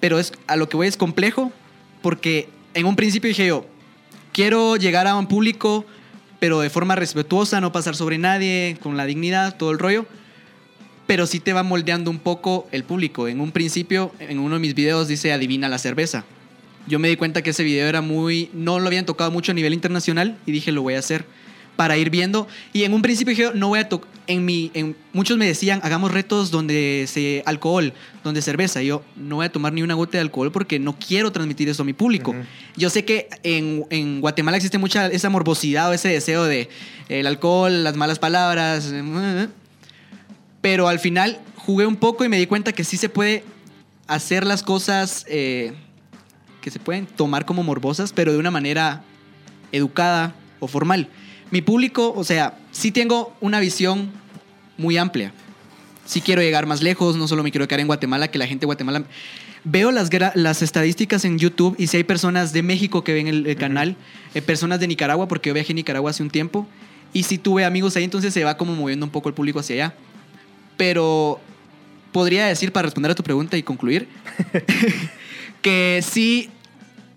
[0.00, 1.52] Pero es, a lo que voy es complejo,
[2.02, 3.66] porque en un principio dije yo,
[4.32, 5.84] quiero llegar a un público,
[6.42, 10.06] pero de forma respetuosa, no pasar sobre nadie, con la dignidad, todo el rollo.
[11.06, 13.28] Pero sí te va moldeando un poco el público.
[13.28, 16.24] En un principio, en uno de mis videos dice adivina la cerveza.
[16.88, 18.50] Yo me di cuenta que ese video era muy...
[18.54, 21.26] No lo habían tocado mucho a nivel internacional y dije, lo voy a hacer
[21.82, 22.46] para ir viendo.
[22.72, 24.08] Y en un principio dije, no voy a tocar...
[24.28, 27.92] En mi, en, muchos me decían, hagamos retos donde se alcohol,
[28.22, 28.80] donde cerveza.
[28.80, 31.68] Y yo no voy a tomar ni una gota de alcohol porque no quiero transmitir
[31.68, 32.36] eso a mi público.
[32.76, 36.68] Yo sé que en, en Guatemala existe mucha esa morbosidad o ese deseo de
[37.08, 38.92] el alcohol, las malas palabras.
[38.92, 39.48] eh,
[40.60, 43.42] Pero al final jugué un poco y me di cuenta que sí se puede
[44.06, 45.72] hacer las cosas eh,
[46.60, 49.02] que se pueden tomar como morbosas, pero de una manera
[49.72, 51.08] educada o formal.
[51.52, 54.10] Mi público, o sea, sí tengo una visión
[54.78, 55.34] muy amplia.
[56.06, 58.62] Sí quiero llegar más lejos, no solo me quiero quedar en Guatemala, que la gente
[58.62, 59.04] de Guatemala...
[59.64, 63.46] Veo las, las estadísticas en YouTube y si hay personas de México que ven el,
[63.46, 63.96] el canal,
[64.34, 66.66] eh, personas de Nicaragua, porque yo viajé a Nicaragua hace un tiempo,
[67.12, 69.74] y si tuve amigos ahí, entonces se va como moviendo un poco el público hacia
[69.74, 69.94] allá.
[70.76, 71.38] Pero
[72.10, 74.08] podría decir, para responder a tu pregunta y concluir,
[75.62, 76.50] que sí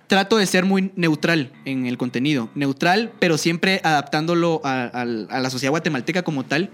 [0.07, 2.49] trato de ser muy neutral en el contenido.
[2.55, 6.69] Neutral, pero siempre adaptándolo a, la sociedad guatemalteca como tal.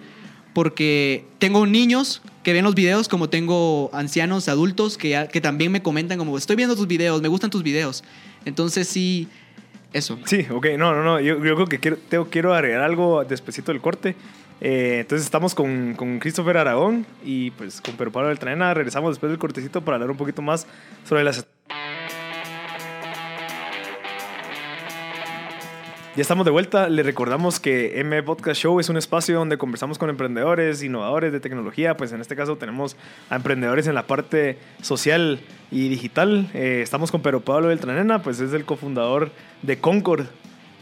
[0.53, 6.17] Porque tengo niños que ven los videos, como tengo ancianos, adultos, que, también me comentan
[6.17, 8.03] como, estoy viendo tus videos, me gustan tus videos.
[8.43, 9.29] Entonces sí,
[9.93, 10.19] eso.
[10.25, 13.79] Sí, ok, no, no, no, yo, creo que quiero, tengo- quiero agregar algo despacito del
[13.79, 14.15] corte.
[14.63, 18.73] Eh, entonces estamos con, con Christopher Aragón y pues con Pedro Pablo Beltranena.
[18.73, 20.67] Regresamos después del cortecito para hablar un poquito más
[21.03, 21.47] sobre las...
[26.13, 26.89] Ya estamos de vuelta.
[26.89, 31.39] Le recordamos que M Podcast Show es un espacio donde conversamos con emprendedores, innovadores de
[31.39, 31.95] tecnología.
[31.95, 32.97] Pues en este caso tenemos
[33.29, 35.39] a emprendedores en la parte social
[35.71, 36.49] y digital.
[36.53, 40.25] Eh, estamos con Pedro Pablo Beltranena, pues es el cofundador de Concord.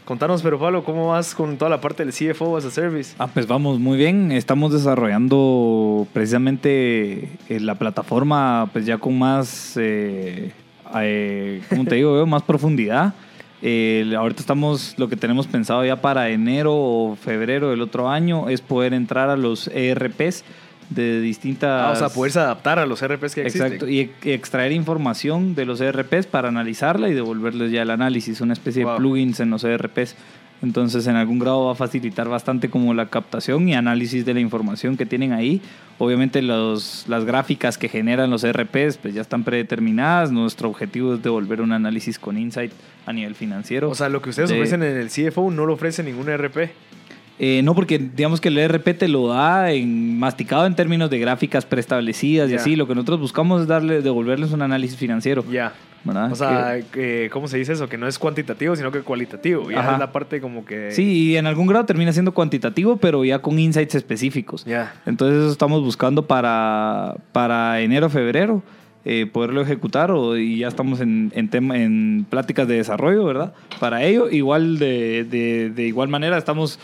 [0.04, 3.14] Contanos, Pedro Pablo, ¿cómo vas con toda la parte del CFO as a Service?
[3.20, 4.32] Ah, pues vamos muy bien.
[4.32, 10.50] Estamos desarrollando precisamente eh, la plataforma, pues ya con más, eh,
[10.96, 12.26] eh, ¿cómo te digo?
[12.26, 13.14] Más profundidad.
[13.62, 18.48] Eh, ahorita estamos, lo que tenemos pensado ya para enero o febrero del otro año
[18.48, 20.44] es poder entrar a los ERPs
[20.88, 21.86] de distintas...
[21.86, 23.72] Ah, o sea, poderse adaptar a los RPs que existen.
[23.74, 28.54] Exacto, y extraer información de los ERPs para analizarla y devolverles ya el análisis, una
[28.54, 28.94] especie Wow.
[28.94, 30.16] de plugins en los ERPs.
[30.62, 34.40] Entonces, en algún grado va a facilitar bastante como la captación y análisis de la
[34.40, 35.62] información que tienen ahí.
[35.98, 40.30] Obviamente, los, las gráficas que generan los ERPs pues ya están predeterminadas.
[40.32, 42.72] Nuestro objetivo es devolver un análisis con insight
[43.06, 43.88] a nivel financiero.
[43.90, 46.70] O sea, lo que ustedes De- ofrecen en el CFO no lo ofrece ningún RP.
[47.42, 51.18] Eh, no, porque digamos que el ERP te lo da en, masticado en términos de
[51.18, 52.76] gráficas preestablecidas y así.
[52.76, 55.42] Lo que nosotros buscamos es darle, devolverles un análisis financiero.
[55.50, 55.72] Ya.
[56.04, 56.32] ¿Verdad?
[56.32, 57.88] O sea, que- ¿cómo se dice eso?
[57.88, 59.70] Que no es cuantitativo, sino que cualitativo.
[59.70, 59.92] Ya Ajá.
[59.94, 60.90] es la parte como que...
[60.92, 64.64] Sí, y en algún grado termina siendo cuantitativo, pero ya con insights específicos.
[64.64, 64.94] Ya.
[65.06, 68.62] Entonces eso estamos buscando para, para enero, febrero,
[69.04, 73.52] eh, poderlo ejecutar o, y ya estamos en, en, tema, en pláticas de desarrollo, ¿verdad?
[73.78, 76.78] Para ello, igual de, de, de igual manera estamos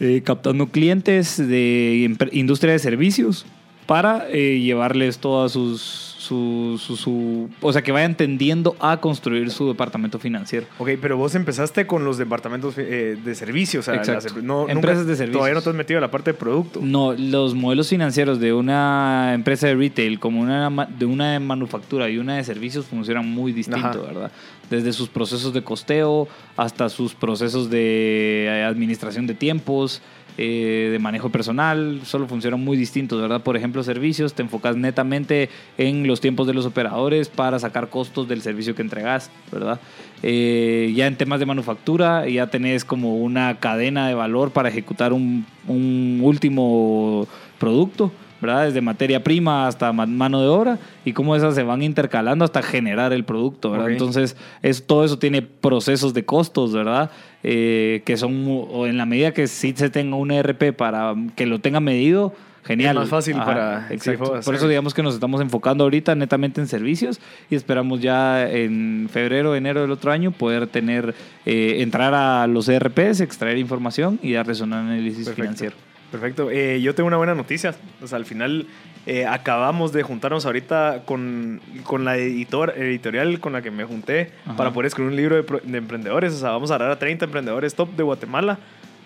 [0.00, 3.46] eh, captando clientes de industria de servicios
[3.86, 6.13] para eh, llevarles todas sus...
[6.24, 10.66] Su, su, su- o sea, que vayan tendiendo a construir su departamento financiero.
[10.78, 13.86] Ok, pero vos empezaste con los departamentos eh, de servicios.
[13.86, 14.34] O sea, Exacto.
[14.36, 15.32] las- no, Empresas nunca- de servicios.
[15.38, 16.80] Todavía no te has metido en la parte de producto.
[16.82, 22.08] No, los modelos financieros de una empresa de retail como una de una de manufactura
[22.08, 23.98] y una de servicios funcionan muy distinto, Ajá.
[23.98, 24.32] ¿verdad?
[24.70, 30.00] Desde sus procesos de costeo hasta sus procesos de eh, administración de tiempos,
[30.36, 33.42] eh, de manejo personal, solo funcionan muy distintos, ¿verdad?
[33.42, 38.26] Por ejemplo, servicios, te enfocas netamente en los tiempos de los operadores para sacar costos
[38.28, 39.80] del servicio que entregas, ¿verdad?
[40.22, 45.12] Eh, ya en temas de manufactura, ya tenés como una cadena de valor para ejecutar
[45.12, 47.26] un, un último
[47.58, 48.66] producto, ¿verdad?
[48.66, 52.62] Desde materia prima hasta ma- mano de obra y cómo esas se van intercalando hasta
[52.62, 53.86] generar el producto, ¿verdad?
[53.92, 57.10] Entonces, es, todo eso tiene procesos de costos, ¿verdad?
[57.46, 61.44] Eh, que son, o en la medida que sí se tenga un ERP para que
[61.44, 62.32] lo tenga medido,
[62.64, 62.96] genial.
[62.96, 64.40] Es más fácil para Exacto.
[64.42, 69.10] Por eso digamos que nos estamos enfocando ahorita netamente en servicios y esperamos ya en
[69.12, 74.32] febrero, enero del otro año poder tener, eh, entrar a los ERPs, extraer información y
[74.32, 75.42] darles un análisis Perfecto.
[75.42, 75.76] financiero.
[76.10, 76.50] Perfecto.
[76.50, 77.74] Eh, yo tengo una buena noticia.
[78.02, 78.66] O sea, al final
[79.06, 84.32] eh, acabamos de juntarnos ahorita con, con la editor, editorial con la que me junté
[84.46, 84.56] Ajá.
[84.56, 86.32] para poder escribir un libro de, de emprendedores.
[86.32, 88.58] O sea, vamos a hablar a 30 emprendedores top de Guatemala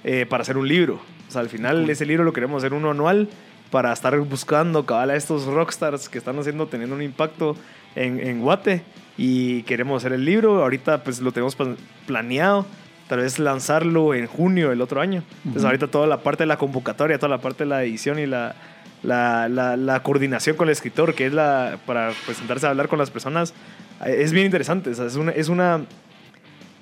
[0.05, 1.01] eh, para hacer un libro.
[1.29, 3.29] O sea, al final ese libro lo queremos hacer uno anual
[3.71, 7.57] para estar buscando cabal a estos rockstars que están haciendo, teniendo un impacto
[7.97, 8.83] en, en Guate
[9.19, 10.63] y queremos hacer el libro.
[10.63, 12.65] Ahorita pues lo tenemos plan- planeado
[13.09, 15.23] tal vez lanzarlo en junio del otro año.
[15.45, 18.27] Entonces ahorita toda la parte de la convocatoria, toda la parte de la edición y
[18.27, 18.55] la,
[19.03, 22.99] la, la, la coordinación con el escritor, que es la para presentarse a hablar con
[22.99, 23.55] las personas,
[24.07, 24.91] es bien interesante.
[24.91, 25.33] O sea, es una...
[25.33, 25.83] Es una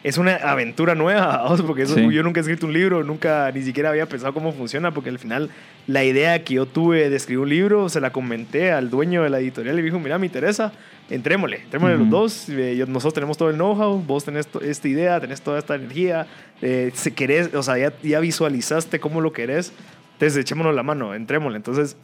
[0.04, 2.12] es una aventura nueva, porque eso- Sí.
[2.12, 5.18] yo nunca he escrito un libro, nunca ni siquiera había pensado cómo funciona, porque al
[5.18, 5.50] final
[5.88, 9.30] la idea que yo tuve de escribir un libro se la comenté al dueño de
[9.30, 10.70] la editorial y dijo, mira, me interesa,
[11.10, 12.10] entrémosle, entrémosle los Ujú.
[12.16, 16.28] dos, eh, nosotros tenemos todo el know-how, vos tenés esta idea, tenés toda esta energía,
[16.62, 19.72] eh, si querés, o sea, ya, ya visualizaste cómo lo querés,
[20.16, 21.58] entonces echémonos la mano, entrémosle.
[21.58, 21.98] Entonces,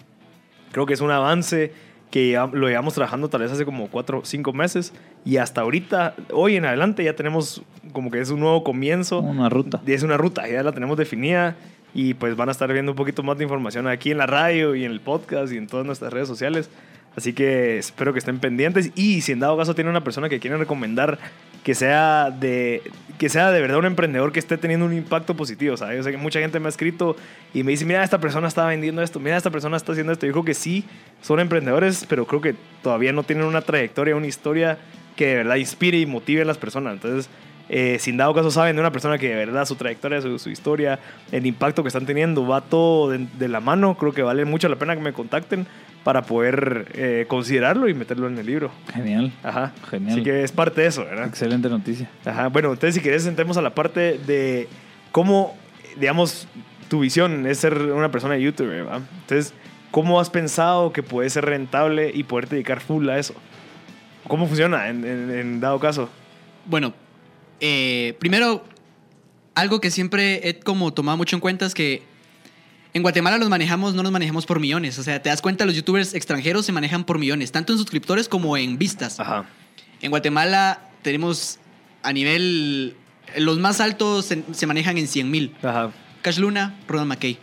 [0.70, 1.72] creo que es un avance
[2.10, 4.92] que lo llevamos trabajando tal vez hace como cuatro o cinco meses
[5.24, 7.62] y hasta ahorita, hoy en adelante ya tenemos
[7.94, 9.20] como que es un nuevo comienzo.
[9.20, 9.80] Una ruta.
[9.86, 11.56] Es una ruta, ya la tenemos definida
[11.94, 14.74] y pues van a estar viendo un poquito más de información aquí en la radio
[14.74, 16.68] y en el podcast y en todas nuestras redes sociales.
[17.16, 20.38] Así que espero que estén pendientes y si en dado caso tiene una persona que
[20.38, 21.18] quieren recomendar
[21.62, 22.82] que sea de
[23.18, 25.98] que sea de verdad un emprendedor que esté teniendo un impacto positivo, ¿sabes?
[25.98, 27.14] Yo sé que mucha gente me ha escrito
[27.54, 30.26] y me dice, mira, esta persona está vendiendo esto, mira, esta persona está haciendo esto.
[30.26, 30.84] Yo creo que sí,
[31.20, 34.78] son emprendedores, pero creo que todavía no tienen una trayectoria, una historia
[35.14, 36.94] que de verdad inspire y motive a las personas.
[36.94, 37.30] Entonces,
[37.74, 40.38] eh, si en dado caso saben de una persona que de verdad su trayectoria, su,
[40.38, 41.00] su historia,
[41.32, 44.68] el impacto que están teniendo va todo de, de la mano, creo que vale mucho
[44.68, 45.66] la pena que me contacten
[46.04, 48.70] para poder eh, considerarlo y meterlo en el libro.
[48.92, 49.32] Genial.
[49.42, 49.72] Ajá.
[49.90, 50.12] Genial.
[50.14, 51.26] Así que es parte de eso, ¿verdad?
[51.28, 52.08] Excelente noticia.
[52.24, 52.48] Ajá.
[52.48, 54.68] Bueno, entonces si querés entremos a la parte de
[55.12, 55.56] cómo,
[55.98, 56.46] digamos,
[56.88, 59.00] tu visión es ser una persona de youtuber, ¿verdad?
[59.22, 59.54] Entonces,
[59.90, 63.34] ¿cómo has pensado que puede ser rentable y poder dedicar full a eso?
[64.28, 66.08] ¿Cómo funciona en, en- en dado caso?
[66.66, 66.92] Bueno,
[67.62, 68.64] eh, primero,
[69.54, 72.02] algo que siempre he como tomado mucho en cuenta es que
[72.92, 74.98] en Guatemala nos manejamos, no nos manejamos por millones.
[74.98, 78.28] O sea, te das cuenta, los youtubers extranjeros se manejan por millones, tanto en suscriptores
[78.28, 79.20] como en vistas.
[79.20, 79.46] Ajá.
[80.00, 81.60] En Guatemala tenemos
[82.02, 82.96] a nivel,
[83.38, 85.54] los más altos se, se manejan en 100 mil.
[85.62, 85.92] Ajá.
[86.20, 87.38] Cash Luna, Ronald McKay.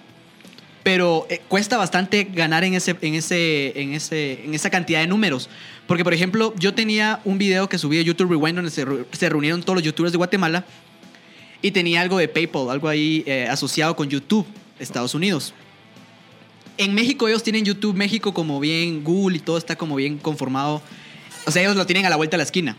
[0.84, 5.08] Pero eh, cuesta bastante ganar en, ese, en, ese, en, ese, en esa cantidad de
[5.08, 5.50] números.
[5.88, 9.30] Porque, por ejemplo, yo tenía un video que subí a YouTube Rewind donde se, se
[9.30, 10.64] reunieron todos los youtubers de Guatemala
[11.62, 14.46] y tenía algo de PayPal, algo ahí eh, asociado con YouTube,
[14.80, 15.54] Estados Unidos.
[16.78, 20.82] En México ellos tienen YouTube México como bien, Google y todo está como bien conformado.
[21.46, 22.78] O sea, ellos lo tienen a la vuelta de la esquina.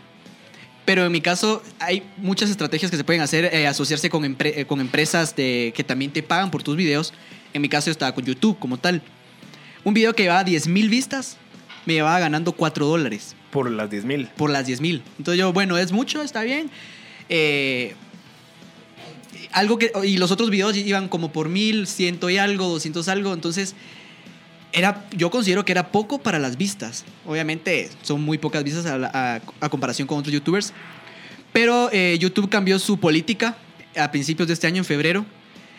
[0.85, 4.53] Pero en mi caso hay muchas estrategias que se pueden hacer, eh, asociarse con, empre-
[4.55, 7.13] eh, con empresas de, que también te pagan por tus videos.
[7.53, 9.01] En mi caso yo estaba con YouTube como tal.
[9.83, 11.37] Un video que llevaba 10 mil vistas
[11.85, 14.27] me llevaba ganando 4 dólares Por las 10 mil.
[14.37, 15.01] por las 10 mil.
[15.17, 16.69] Entonces yo, bueno, es mucho, está bien.
[17.29, 17.95] Eh,
[19.51, 23.33] algo que, y los otros videos iban como por mil, ciento y algo, 200 algo.
[23.33, 23.75] Entonces,
[24.73, 27.03] era, yo considero que era poco para las vistas.
[27.25, 30.71] Obviamente, son muy pocas vistas a, la- a- a comparación con otros youtubers.
[31.51, 33.57] Pero eh, YouTube cambió su política
[33.97, 35.25] a principios de este año, en febrero.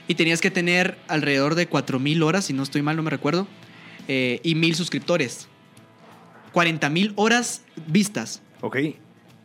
[0.09, 3.11] Y tenías que tener alrededor de 4 mil horas, si no estoy mal, no me
[3.11, 3.47] recuerdo.
[4.09, 5.47] eh, y mil suscriptores.
[6.53, 8.77] 40 mil horas vistas Ok.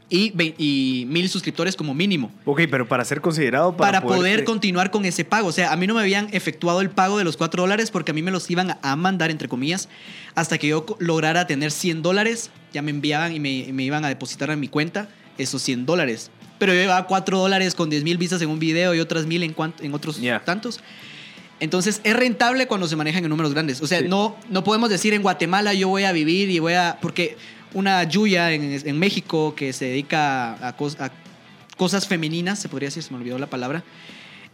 [0.09, 2.31] y, y mil suscriptores como mínimo.
[2.43, 5.47] Ok, pero para ser considerado Para, para, poder, continuar con ese pago.
[5.47, 8.11] O sea, a mí no me habían efectuado el pago de los 4 dólares porque
[8.11, 9.87] a mí me los iban a- mandar, entre comillas,
[10.35, 12.49] hasta que yo lograra tener 100 dólares.
[12.73, 15.85] Ya me enviaban y me, y me iban a depositar en mi cuenta esos 100
[15.85, 16.31] dólares.
[16.59, 19.43] Pero yo llevaba 4 dólares con 10 mil vistas en un video y otras mil
[19.43, 20.79] en, en otros tantos.
[21.59, 23.81] Entonces es rentable cuando se manejan en números grandes.
[23.81, 24.05] O sea, Sí.
[24.07, 26.97] no, no podemos decir en Guatemala yo voy a vivir y voy a...
[27.01, 27.35] Porque
[27.73, 31.11] una Yuya en, en México que se dedica a, cos- a
[31.77, 33.83] cosas femeninas, se podría decir, se me olvidó la palabra.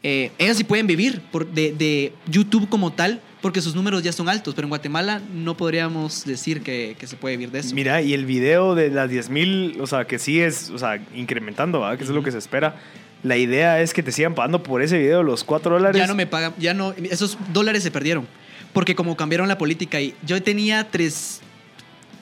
[0.04, 4.14] Eh, ellas sí pueden vivir por, de, de YouTube como tal porque sus números ya
[4.14, 7.76] son altos, pero en Guatemala no podríamos decir que, que se puede vivir de eso.
[7.76, 11.02] Mira, y el video de las 10 mil, o sea, que sí es, o sea,
[11.14, 11.98] incrementando, ¿verdad?
[11.98, 12.76] Que eso es lo que se espera.
[13.22, 16.00] La idea es que te sigan pagando por ese video los 4 dólares.
[16.00, 18.28] Ya no me pagan, ya no, esos dólares se perdieron.
[18.72, 21.42] Porque como cambiaron la política y yo tenía tres,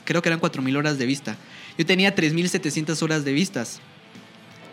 [0.04, 1.38] creo que eran cuatro mil horas de vista.
[1.78, 3.80] Yo tenía 3.700 horas de vistas.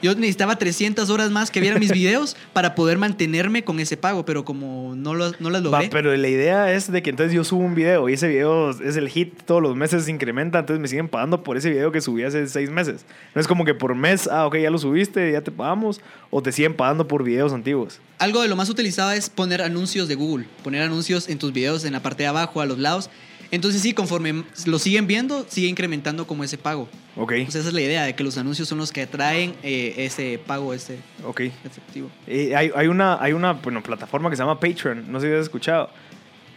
[0.02, 4.24] Yo necesitaba 300 horas más que vieran mis videos para poder mantenerme con ese pago,
[4.24, 5.88] pero como no, lo- no las Va, logré.
[5.90, 8.96] pero la idea es de que entonces yo subo un video y ese video es
[8.96, 12.00] el hit, todos los meses se incrementa, entonces me siguen pagando por ese video que
[12.00, 13.04] subí hace seis meses.
[13.34, 16.42] No es como que por mes, ah, ok, ya lo subiste, ya te pagamos, o
[16.42, 18.00] te siguen pagando por videos antiguos.
[18.18, 21.84] Algo de lo más utilizado es poner anuncios de Google, poner anuncios en tus videos
[21.84, 23.10] en la parte de abajo, a los lados.
[23.50, 26.88] Entonces sí, conforme lo siguen viendo, sigue incrementando como ese pago.
[27.16, 29.94] Ok, sea, esa es la idea, de que los anuncios son los que atraen eh,
[29.98, 31.40] ese pago, ese ok.
[31.64, 32.10] efectivo.
[32.26, 35.34] Eh, hay, hay una, hay una bueno, plataforma que se llama Patreon, no sé si
[35.34, 35.90] has escuchado.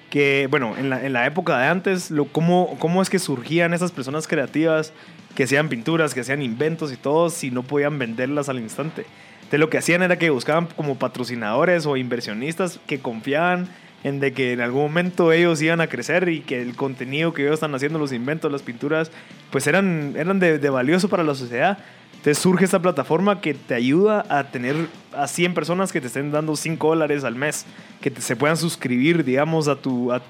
[0.09, 3.73] Que, bueno, en la, en la época de antes, lo, cómo, ¿cómo es que surgían
[3.73, 4.91] esas personas creativas
[5.35, 9.05] que hacían pinturas, que hacían inventos y todo, si no podían venderlas al instante.
[9.35, 13.69] Entonces lo que hacían era que buscaban como patrocinadores o inversionistas que confiaban
[14.03, 17.43] en de que en algún momento ellos iban a crecer y que el contenido que
[17.43, 19.11] ellos están haciendo, los inventos, las pinturas,
[19.51, 21.77] pues eran, eran de, de valioso para la sociedad.
[22.11, 24.75] Entonces surge esta plataforma que te ayuda a tener
[25.13, 27.65] a 100 personas que te estén dando 5 dólares al mes,
[27.99, 30.11] que te- se puedan suscribir, digamos, a tu...
[30.11, 30.21] A,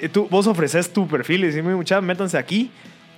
[0.00, 2.70] eh, tú, vos ofreces tu perfil y decís, mucha, métanse aquí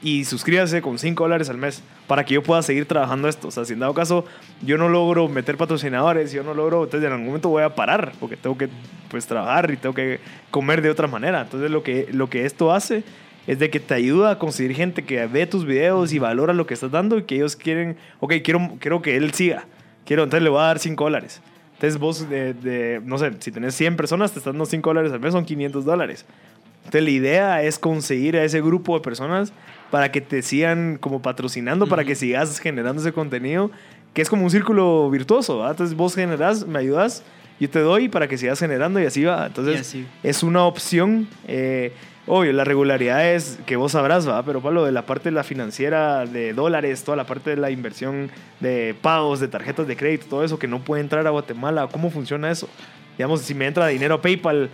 [0.04, 3.48] y suscríbase con 5 dólares al mes para que yo pueda seguir trabajando esto.
[3.48, 4.24] O sea, si en dado caso
[4.62, 8.12] yo no logro meter patrocinadores, yo no logro, entonces en algún momento voy a parar
[8.20, 8.68] porque tengo que
[9.10, 11.40] pues trabajar y tengo que comer de otra manera.
[11.40, 13.02] Entonces lo que, lo que esto hace
[13.46, 16.66] es de que te ayuda a conseguir gente que ve tus videos y valora lo
[16.66, 19.64] que estás dando y que ellos quieren, ok, quiero, quiero que él siga.
[20.04, 21.40] Quiero, entonces le voy a dar 5 dólares.
[21.74, 25.12] Entonces vos, de, de- no sé, si tenés 100 personas, te están dando 5 dólares
[25.12, 26.26] al mes, son 500 dólares.
[26.84, 29.52] Entonces la idea es conseguir a ese grupo de personas
[29.90, 33.70] para que te sigan como patrocinando, para que sigas generando ese contenido,
[34.12, 35.58] que es como un círculo virtuoso.
[35.58, 35.72] ¿verdad?
[35.72, 37.22] Entonces vos generás, me ayudas,
[37.60, 39.46] yo te doy para que sigas generando y así va.
[39.46, 40.06] Entonces así.
[40.22, 41.28] es una opción.
[41.46, 41.92] eh,
[42.26, 44.42] obvio, la regularidad es que vos sabrás, ¿va?
[44.44, 47.70] Pero Pablo, de la parte de la financiera, de dólares, toda la parte de la
[47.70, 48.30] inversión
[48.60, 52.10] de pagos, de tarjetas de crédito, todo eso que no puede entrar a Guatemala, ¿cómo
[52.10, 52.68] funciona eso?
[53.16, 54.70] Digamos, si me entra dinero a PayPal,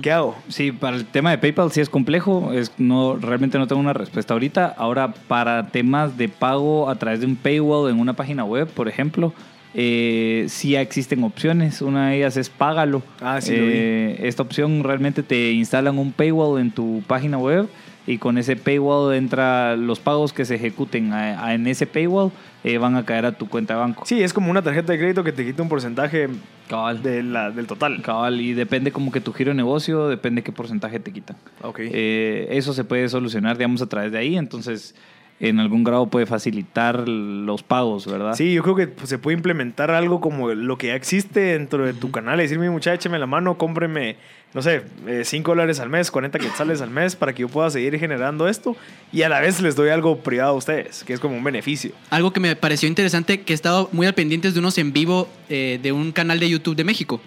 [0.00, 0.34] ¿qué hago?
[0.48, 2.52] Sí, para el tema de PayPal sí es complejo.
[2.52, 4.74] Es, no, realmente no tengo una respuesta ahorita.
[4.78, 8.88] Ahora, para temas de pago a través de un paywall en una página web, por
[8.88, 9.34] ejemplo,
[9.74, 11.82] eh, sí existen opciones.
[11.82, 13.02] Una de ellas es Págalo.
[13.20, 13.52] Ah, sí.
[13.54, 17.68] Eh, esta opción realmente te instalan un paywall en tu página web
[18.06, 22.32] y con ese paywall entra los pagos que se ejecuten a- a- en ese paywall
[22.64, 24.04] eh, van a caer a tu cuenta de banco.
[24.06, 26.28] Sí, es como una tarjeta de crédito que te quita un porcentaje
[26.68, 27.02] Cabal.
[27.02, 28.00] de la, del total.
[28.02, 31.36] Cabal, y depende como que tu giro de negocio, depende qué porcentaje te quitan.
[31.62, 31.80] Ok.
[31.82, 34.36] Eh, eso se puede solucionar, digamos, a través de ahí.
[34.36, 34.94] Entonces,
[35.40, 38.34] en algún grado puede facilitar los pagos, ¿verdad?
[38.34, 41.84] Sí, yo creo que pues, se puede implementar algo como lo que ya existe dentro
[41.84, 44.16] de tu canal decirme, muchacha, écheme la mano, cómpreme,
[44.54, 44.82] no sé,
[45.24, 48.76] 5 dólares al mes, 40 quetzales al mes para que yo pueda seguir generando esto
[49.10, 51.92] y a la vez les doy algo privado a ustedes, que es como un beneficio.
[52.10, 55.28] Algo que me pareció interesante, que he estado muy al pendientes de unos en vivo
[55.48, 57.20] eh, de un canal de YouTube de México.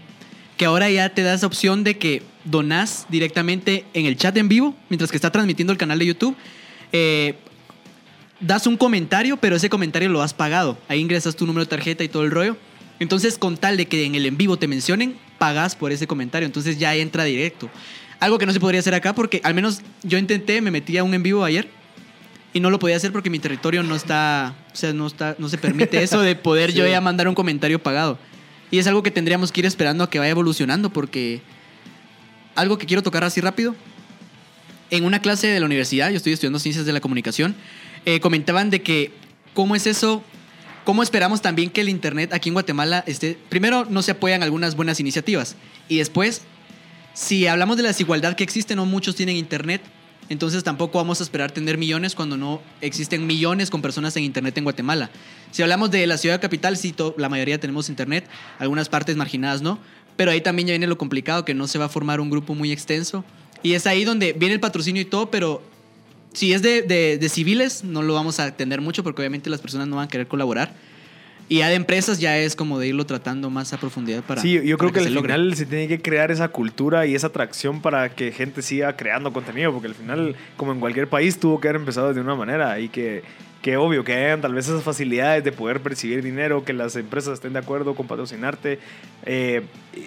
[0.58, 4.48] Que ahora ya te da esa opción de que donás directamente en el chat en
[4.48, 6.36] vivo, mientras que está transmitiendo el canal de YouTube.
[6.92, 7.36] Eh,
[8.40, 10.78] das un comentario, pero ese comentario lo has pagado.
[10.88, 12.56] Ahí ingresas tu número de tarjeta y todo el rollo.
[13.00, 16.46] Entonces, con tal de que en el en vivo te mencionen, pagas por ese comentario.
[16.46, 17.70] Entonces ya entra directo.
[18.20, 21.04] Algo que no se podría hacer acá porque al menos yo intenté, me metí a
[21.04, 21.68] un en vivo ayer
[22.54, 25.50] y no lo podía hacer porque mi territorio no está, o sea, no está, no
[25.50, 28.18] se permite eso de poder yo ya mandar un comentario pagado.
[28.72, 31.42] Y es algo que tendríamos que ir esperando a que vaya evolucionando porque
[32.56, 33.76] algo que quiero tocar así rápido.
[34.90, 37.56] En una clase de la universidad, yo estoy estudiando ciencias de la comunicación,
[38.06, 39.12] eh, comentaban de que
[39.54, 40.24] cómo es eso,
[40.86, 44.76] cómo esperamos también que el internet aquí en Guatemala esté, primero no se apoyan algunas
[44.78, 45.58] buenas iniciativas
[45.90, 46.44] y después
[47.16, 49.82] si hablamos de la desigualdad que existe, no muchos tienen internet.
[50.28, 54.58] Entonces tampoco vamos a esperar tener millones cuando no existen millones con personas en internet
[54.58, 55.10] en Guatemala.
[55.52, 58.28] Si hablamos de la ciudad capital, sí, la mayoría tenemos internet,
[58.60, 59.80] algunas partes marginadas no,
[60.18, 62.54] pero ahí también ya viene lo complicado, que no se va a formar un grupo
[62.54, 63.24] muy extenso.
[63.64, 65.62] Y es ahí donde viene el patrocinio y todo, pero
[66.36, 69.62] si es de, de- de civiles, no lo vamos a atender mucho porque obviamente las
[69.62, 70.74] personas no van a querer colaborar.
[71.48, 74.60] Y ya de empresas ya es como de irlo tratando más a profundidad para sí,
[74.66, 75.34] yo creo que, se al logre.
[75.34, 79.32] final se tiene que crear esa cultura y esa atracción para que gente siga creando
[79.32, 82.80] contenido, porque al final, como en cualquier país, tuvo que haber empezado de una manera
[82.80, 83.22] y que,
[83.66, 87.34] que obvio, que hayan tal vez esas facilidades de poder percibir dinero, que las empresas
[87.34, 88.78] estén de acuerdo con patrocinarte.
[89.26, 89.64] Eh,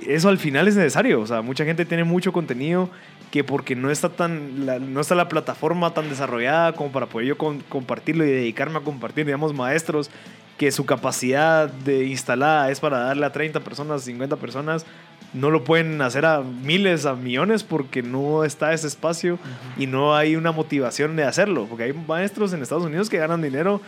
[0.07, 2.89] eso al final es necesario, o sea, mucha gente tiene mucho contenido
[3.33, 7.27] que porque no está tan la- no está la plataforma tan desarrollada como para poder
[7.27, 10.09] yo compartirlo y dedicarme a compartir, digamos, maestros
[10.57, 14.87] que su capacidad de instalada es para darle a 30 personas, 50 personas,
[15.35, 19.39] no lo pueden hacer a miles, a millones, porque no está ese espacio
[19.77, 21.67] y no hay una motivación de hacerlo.
[21.69, 23.81] Porque hay maestros en Estados Unidos que ganan dinero,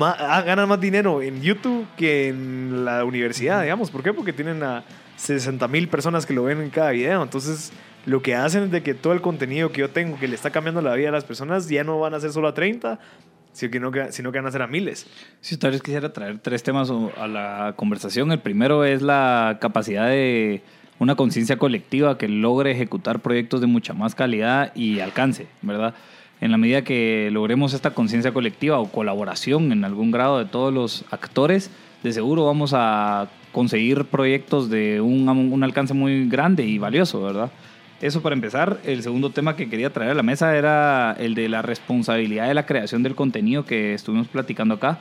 [0.00, 3.90] ah, ganan más dinero en YouTube que en la universidad, digamos.
[3.90, 4.12] ¿Por qué?
[4.12, 4.84] Porque tienen a
[5.16, 7.22] 60 mil personas que lo ven en cada video.
[7.22, 7.72] Entonces,
[8.06, 10.50] lo que hacen es de que todo el contenido que yo tengo, que le está
[10.50, 12.98] cambiando la vida a las personas, ya no van a ser solo a 30,
[13.54, 15.06] sino que, no, que- sino que van a ser a miles.
[15.40, 18.30] Si tal vez quisiera traer tres temas a la conversación.
[18.30, 20.60] El primero es la capacidad de
[20.98, 25.94] una conciencia colectiva que logre ejecutar proyectos de mucha más calidad y alcance, ¿verdad?
[26.40, 30.74] En la medida que logremos esta conciencia colectiva o colaboración en algún grado de todos
[30.74, 31.70] los actores,
[32.02, 37.50] de seguro vamos a conseguir proyectos de un, un alcance muy grande y valioso, ¿verdad?
[38.06, 38.78] Eso para empezar.
[38.84, 42.54] El segundo tema que quería traer a la mesa era el de la responsabilidad de
[42.54, 44.98] la creación del contenido que estuvimos platicando acá.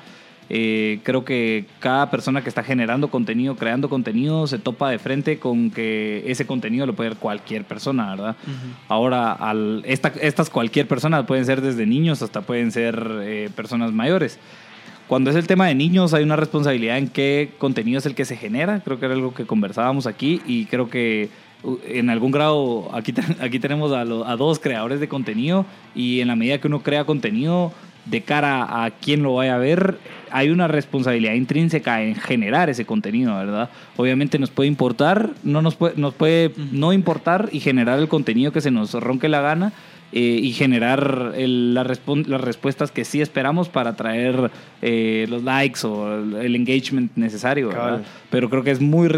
[0.50, 5.40] Eh, creo que cada persona que está generando contenido, creando contenido, se topa de frente
[5.40, 8.36] con que ese contenido lo puede ver cualquier persona, ¿verdad?
[8.90, 13.94] Ahora, al, esta- estas cualquier persona pueden ser desde niños hasta pueden ser eh, personas
[13.94, 14.38] mayores.
[15.08, 18.26] Cuando es el tema de niños, hay una responsabilidad en qué contenido es el que
[18.26, 18.82] se genera.
[18.84, 21.53] Creo que era algo que conversábamos aquí y creo que uh,
[21.88, 26.36] en algún grado aquí, aquí tenemos a, a dos creadores de contenido y en la
[26.36, 27.72] medida que uno crea contenido
[28.06, 29.98] de cara a quien lo vaya a ver,
[30.32, 33.70] hay una responsabilidad intrínseca en generar ese contenido, ¿verdad?
[33.98, 38.52] Obviamente nos puede importar, no nos puede, nos puede no importar y generar el contenido
[38.52, 39.74] que se nos ronque la gana,
[40.16, 44.52] eh, y generar el- la respon- las respuestas que sí esperamos para traer
[44.84, 47.70] eh, los likes o el, engagement necesario.
[47.70, 48.02] ¿verdad?
[48.30, 49.10] Pero creo que es muy,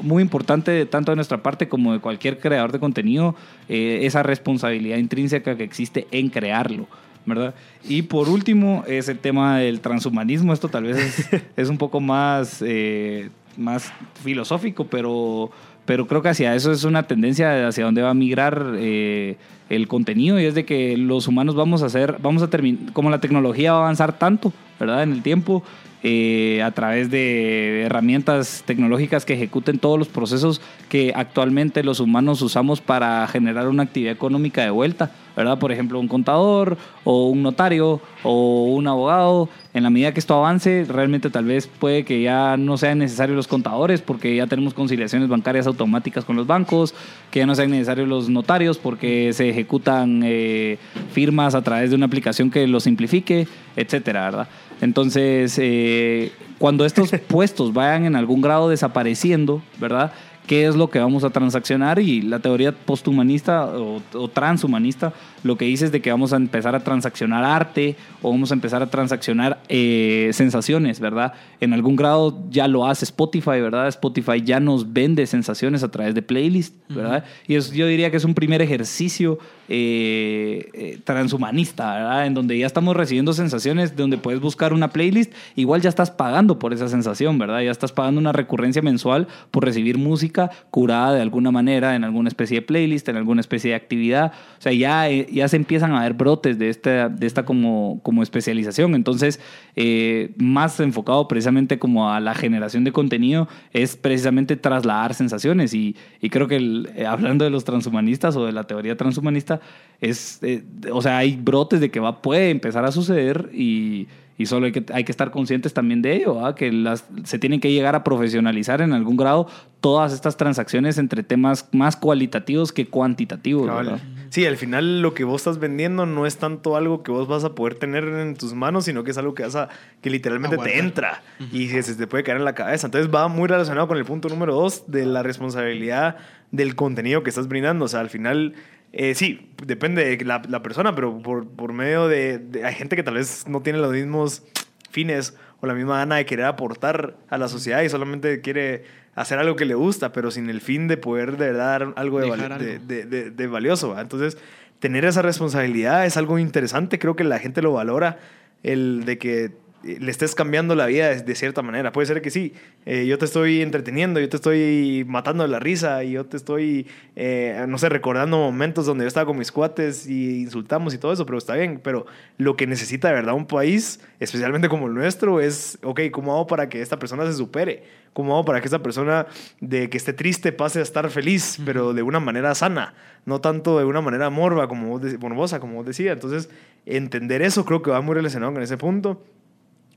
[0.00, 3.34] muy importante, tanto de nuestra parte como de cualquier creador de contenido,
[3.68, 6.86] eh, esa responsabilidad intrínseca que existe en crearlo.
[7.28, 7.54] ¿Verdad?
[7.88, 10.52] Y por último, es el tema del transhumanismo.
[10.52, 15.50] Esto tal vez es, es un poco más, eh, más filosófico, pero,
[15.84, 19.36] pero creo que hacia eso es una tendencia hacia donde va a migrar eh,
[19.68, 23.10] el contenido y es de que los humanos vamos a hacer, vamos a terminar, como
[23.10, 25.02] la tecnología va a avanzar tanto, ¿verdad?
[25.02, 25.62] En el tiempo,
[26.02, 32.40] eh, a través de herramientas tecnológicas que ejecuten todos los procesos que actualmente los humanos
[32.40, 35.56] usamos para generar una actividad económica de vuelta, ¿verdad?
[35.60, 39.48] Por ejemplo, un contador o un notario o un abogado.
[39.72, 43.36] En la medida que esto avance, realmente tal vez puede que ya no sean necesarios
[43.36, 46.92] los contadores porque ya tenemos conciliaciones bancarias automáticas con los bancos,
[47.30, 50.76] que ya no sean necesarios los notarios porque se ejecutan eh,
[51.12, 54.48] firmas a través de una aplicación que lo simplifique, etcétera, ¿verdad?
[54.80, 60.10] Entonces, eh, cuando estos puestos vayan en algún grado desapareciendo, ¿verdad?
[60.48, 61.98] ¿Qué es lo que vamos a transaccionar?
[61.98, 65.12] Y la teoría posthumanista o, transhumanista
[65.42, 68.54] lo que dice es de que vamos a empezar a transaccionar arte o vamos a
[68.54, 71.34] empezar a transaccionar eh, sensaciones, ¿verdad?
[71.60, 73.88] En algún grado ya lo hace Spotify, ¿verdad?
[73.88, 77.24] Spotify ya nos vende sensaciones a través de playlist, ¿verdad?
[77.46, 82.26] Y eso yo diría que es un primer ejercicio eh, eh, transhumanista, ¿verdad?
[82.26, 86.58] En donde ya estamos recibiendo sensaciones, donde puedes buscar una playlist, igual ya estás pagando
[86.58, 87.60] por esa sensación, ¿verdad?
[87.60, 92.28] Ya estás pagando una recurrencia mensual por recibir música curada de alguna manera, en alguna
[92.28, 94.32] especie de playlist, en alguna especie de actividad.
[94.58, 98.22] O sea, ya, ya se empiezan a ver brotes de esta, de esta como, como
[98.22, 98.94] especialización.
[98.94, 99.40] Entonces,
[99.76, 105.74] eh, más enfocado precisamente como a la generación de contenido, es precisamente trasladar sensaciones.
[105.74, 109.60] Y, y creo que eh, hablando de los transhumanistas o de la teoría transhumanista,
[110.00, 114.06] es, eh, o sea, hay brotes de que va, puede empezar a suceder y,
[114.38, 117.60] y solo hay que, hay que estar conscientes también de ello, que las, se tienen
[117.60, 119.48] que llegar a profesionalizar en algún grado
[119.80, 123.66] todas estas transacciones entre temas más cualitativos que cuantitativos.
[123.66, 123.98] ¿verdad?
[124.30, 127.42] Sí, al final lo que vos estás vendiendo no es tanto algo que vos vas
[127.42, 129.68] a poder tener en tus manos, sino que es algo que vas a,
[130.02, 131.22] que literalmente te entra
[131.52, 132.86] y que se te puede caer en la cabeza.
[132.86, 136.16] Entonces va muy relacionado con el punto número dos de la responsabilidad
[136.52, 137.86] del contenido que estás brindando.
[137.86, 138.54] O sea, al final,
[138.92, 142.96] eh, sí, depende de la, la persona, pero por, por medio de, de- Hay gente
[142.96, 144.42] que tal vez no tiene los mismos
[144.90, 148.84] fines o la misma gana de querer aportar a la sociedad y solamente quiere
[149.14, 152.20] hacer algo que le gusta, pero sin el fin de poder de verdad dar algo
[152.20, 152.42] de, vali-
[152.86, 153.30] de- algo.
[153.36, 153.90] de, valioso.
[153.90, 154.00] ¿va?
[154.00, 154.38] Entonces,
[154.78, 156.98] tener esa responsabilidad es algo interesante.
[156.98, 158.18] Creo que la gente lo valora,
[158.62, 159.50] el de que
[159.82, 161.92] le estés cambiando la vida de, de cierta manera.
[161.92, 162.52] Puede ser que sí,
[162.84, 166.86] eh, yo te estoy entreteniendo, yo te estoy matando la risa y yo te estoy,
[167.16, 171.12] eh, no sé, recordando momentos donde yo estaba con mis cuates y insultamos y todo
[171.12, 171.80] eso, pero está bien.
[171.82, 172.06] Pero
[172.38, 176.46] lo que necesita de verdad un país, especialmente como el nuestro, es, ok, ¿cómo hago
[176.46, 177.84] para que esta persona se supere?
[178.12, 179.26] ¿Cómo hago para que esta persona
[179.60, 182.94] de que esté triste pase a estar feliz, pero de una manera sana?
[183.26, 186.12] No tanto de una manera morba, como vos, morbosa, como vos decía.
[186.12, 186.50] Entonces,
[186.84, 189.22] entender eso creo que va muy relacionado con ese punto.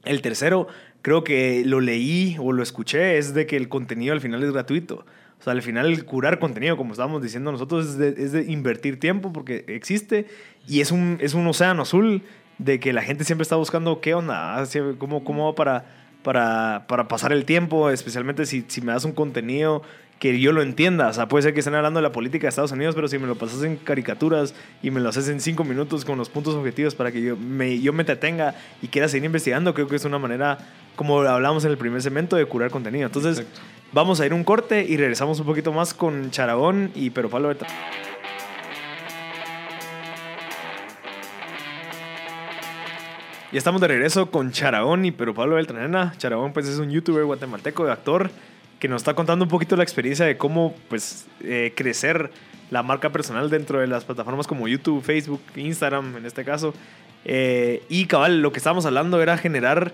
[0.03, 0.67] El tercero,
[1.01, 4.51] creo que lo leí o lo escuché, es de que el contenido al final es
[4.51, 5.05] gratuito.
[5.39, 9.65] O sea, al final curar contenido, como estábamos diciendo nosotros, es de, invertir tiempo porque
[9.67, 10.27] existe
[10.67, 12.21] y es un, es un océano azul
[12.59, 14.63] de que la gente siempre está buscando qué onda, Ah,
[14.99, 15.85] cómo, cómo hago para,
[16.21, 19.81] para, para pasar el tiempo, especialmente si, si me das un contenido
[20.21, 21.07] que yo lo entienda.
[21.07, 23.17] O sea, puede ser que estén hablando de la política de Estados Unidos, pero si
[23.17, 24.53] me lo pasas en caricaturas
[24.83, 27.79] y me lo haces en cinco minutos con los puntos objetivos para que yo me,
[27.79, 28.53] yo me entretenga
[28.83, 30.59] y quiera seguir investigando, creo que es una manera,
[30.95, 33.07] como hablamos en el primer segmento, de curar contenido.
[33.07, 33.61] Entonces, Exacto.
[33.93, 37.47] vamos a ir un corte y regresamos un poquito más con Charagón y Pero Pablo
[37.47, 37.65] Berta.
[43.51, 46.13] Ya estamos de regreso con Charagón y Pero Pablo Beltranena.
[46.19, 48.29] Charagón pues es un youtuber guatemalteco, actor,
[48.81, 52.31] que nos está contando un poquito la experiencia de cómo pues eh, crecer
[52.71, 56.73] la marca personal dentro de las plataformas como YouTube, Facebook, Instagram en este caso.
[57.23, 59.93] Eh, y cabal, lo que estábamos hablando era generar,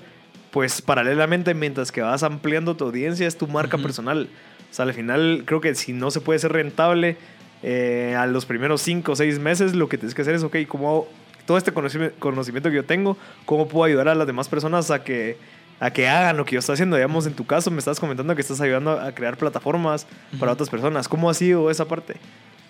[0.51, 4.29] pues paralelamente, mientras que vas ampliando tu audiencia, es tu marca personal.
[4.71, 7.17] O sea, al final creo que si no se puede ser rentable
[7.63, 10.55] eh, a los primeros 5 o 6 meses, lo que tienes que hacer es, ok,
[10.65, 11.09] ¿cómo hago
[11.45, 15.37] todo este conocimiento que yo tengo, cómo puedo ayudar a las demás personas a que,
[15.79, 16.95] a que hagan lo que yo estoy haciendo?
[16.95, 20.07] Digamos, en tu caso me estás comentando que estás ayudando a crear plataformas
[20.39, 21.07] para otras personas.
[21.07, 22.15] ¿Cómo ha sido esa parte?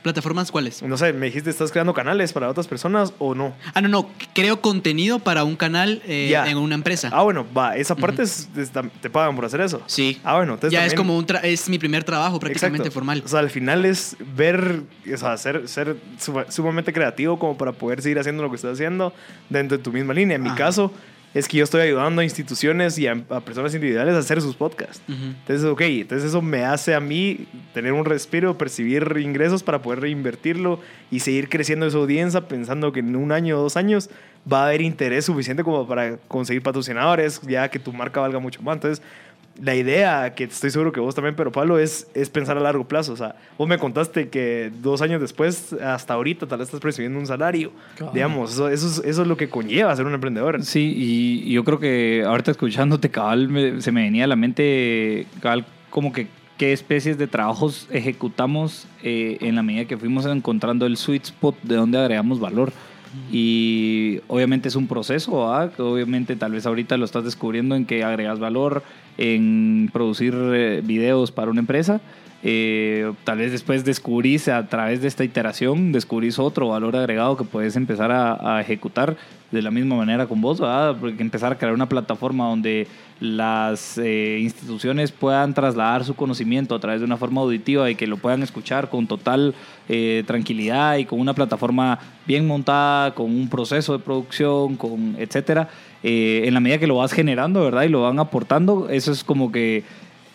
[0.04, 0.84] ¿Plataformas cuáles?
[0.84, 3.54] No sé, me dijiste, ¿estás creando canales para otras personas o no?
[3.74, 4.10] Ah, no, no.
[4.34, 7.10] Creo contenido para un canal eh, en una empresa.
[7.12, 9.82] Ah, bueno, va, esa parte es, es- te pagan por hacer eso.
[9.88, 10.22] Sí.
[10.24, 12.94] Ah, bueno, entonces ya es como un tra- es mi primer trabajo prácticamente Exacto.
[12.94, 13.22] formal.
[13.26, 14.84] O sea, al final es ver,
[15.14, 18.74] o sea, ser, ser suma- sumamente creativo como para poder seguir haciendo lo que estás
[18.74, 19.12] haciendo
[19.50, 20.36] dentro de tu misma línea.
[20.36, 20.94] En mi caso,
[21.34, 24.56] es que yo estoy ayudando a instituciones y a, a personas individuales a hacer sus
[24.56, 25.02] podcasts.
[25.08, 25.26] Ujú.
[25.40, 30.02] Entonces, ok, entonces eso me hace a mí tener un respiro, percibir ingresos para poder
[30.02, 30.80] reinvertirlo
[31.12, 34.10] y seguir creciendo esa audiencia pensando que en un año o dos años
[34.52, 38.62] va a haber interés suficiente como para conseguir patrocinadores, ya que tu marca valga mucho
[38.62, 38.76] más.
[38.76, 39.06] Entonces,
[39.62, 42.88] la idea, que estoy seguro que vos también, pero Pablo, es, es pensar a largo
[42.88, 43.14] plazo.
[43.14, 47.18] O sea, vos me contaste que dos años después, hasta ahorita, tal vez estás percibiendo
[47.20, 47.72] un salario.
[48.14, 50.64] Digamos, eso, eso, es, eso es lo que conlleva ser un emprendedor.
[50.64, 55.26] Sí, y yo creo que ahorita escuchándote, cabal, me- se me venía a la mente,
[55.42, 56.28] cabal, como que
[56.58, 61.56] qué especies de trabajos ejecutamos eh, en la medida que fuimos encontrando el sweet spot
[61.64, 62.72] de donde agregamos valor.
[63.32, 65.70] Y obviamente es un proceso, ¿ah?
[65.78, 68.84] Obviamente tal vez ahorita lo estás descubriendo en que agregas valor
[69.18, 72.02] en producir eh, videos para una empresa.
[72.44, 77.44] Eh, tal vez después descubrís a través de esta iteración, descubrís otro valor agregado que
[77.44, 79.18] puedes empezar a, ejecutar
[79.52, 80.98] de la misma manera con vos, ¿verdad?
[81.00, 82.88] Porque empezar a crear una plataforma donde
[83.20, 88.06] las eh, instituciones puedan trasladar su conocimiento a través de una forma auditiva y que
[88.06, 89.56] lo puedan escuchar con total
[89.90, 95.70] eh, tranquilidad y con una plataforma bien montada, con un proceso de producción, con etcétera.
[96.04, 97.84] En la medida que lo vas generando, ¿verdad?
[97.84, 99.84] Y lo van aportando, eso es como que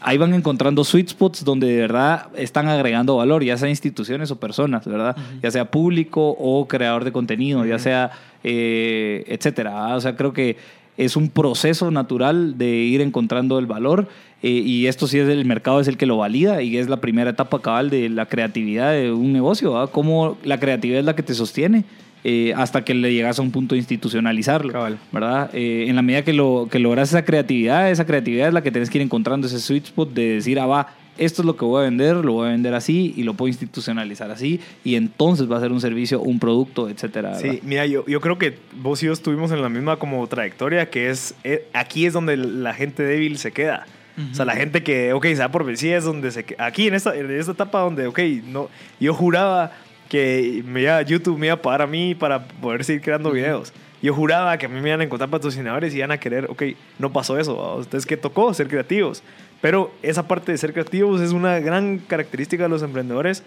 [0.04, 4.36] ahí van encontrando sweet spots donde de verdad están agregando valor, ya sea instituciones o
[4.36, 5.16] personas, ¿verdad?
[5.42, 8.10] Ya sea público o creador de contenido, ya sea,
[8.44, 9.96] eh, etcétera.
[9.96, 10.56] O sea, creo que
[10.96, 14.08] es un proceso natural de ir encontrando el valor
[14.42, 16.98] eh, y esto sí es el mercado es el que lo valida y es la
[16.98, 19.90] primera etapa cabal de la creatividad de un negocio, ¿verdad?
[19.90, 21.84] Cómo la creatividad es la que te sostiene.
[22.24, 24.98] Eh, hasta que le llegas a un punto de institucionalizarlo, Cabal.
[25.10, 25.50] ¿verdad?
[25.54, 28.70] Eh, en la medida que, lo, que logras esa creatividad, esa creatividad es la que
[28.70, 31.64] tienes que ir encontrando ese sweet spot de decir, ah, va, esto es lo que
[31.64, 35.50] voy a vender, lo voy a vender así y lo puedo institucionalizar así y entonces
[35.50, 37.34] va a ser un servicio, un producto, etcétera.
[37.38, 40.90] Sí, mira, yo, yo creo que vos y yo estuvimos en la misma como trayectoria,
[40.90, 43.86] que es, eh, aquí es donde la gente débil se queda.
[44.30, 46.44] O sea, la gente que, ok, se da por vencida es donde se.
[46.58, 48.68] Aquí en esta, en esta etapa donde, ok, no,
[49.00, 49.72] yo juraba
[50.12, 53.72] que me iba, YouTube me iba a pagar a mí para poder seguir creando videos.
[54.02, 56.64] Yo juraba que a mí me iban a encontrar patrocinadores y iban a querer, ok,
[56.98, 57.56] no pasó eso.
[57.56, 57.76] ¿va?
[57.82, 58.52] Entonces, ¿qué tocó?
[58.52, 59.22] Ser creativos.
[59.62, 63.42] Pero esa parte de ser creativos es una gran característica de los emprendedores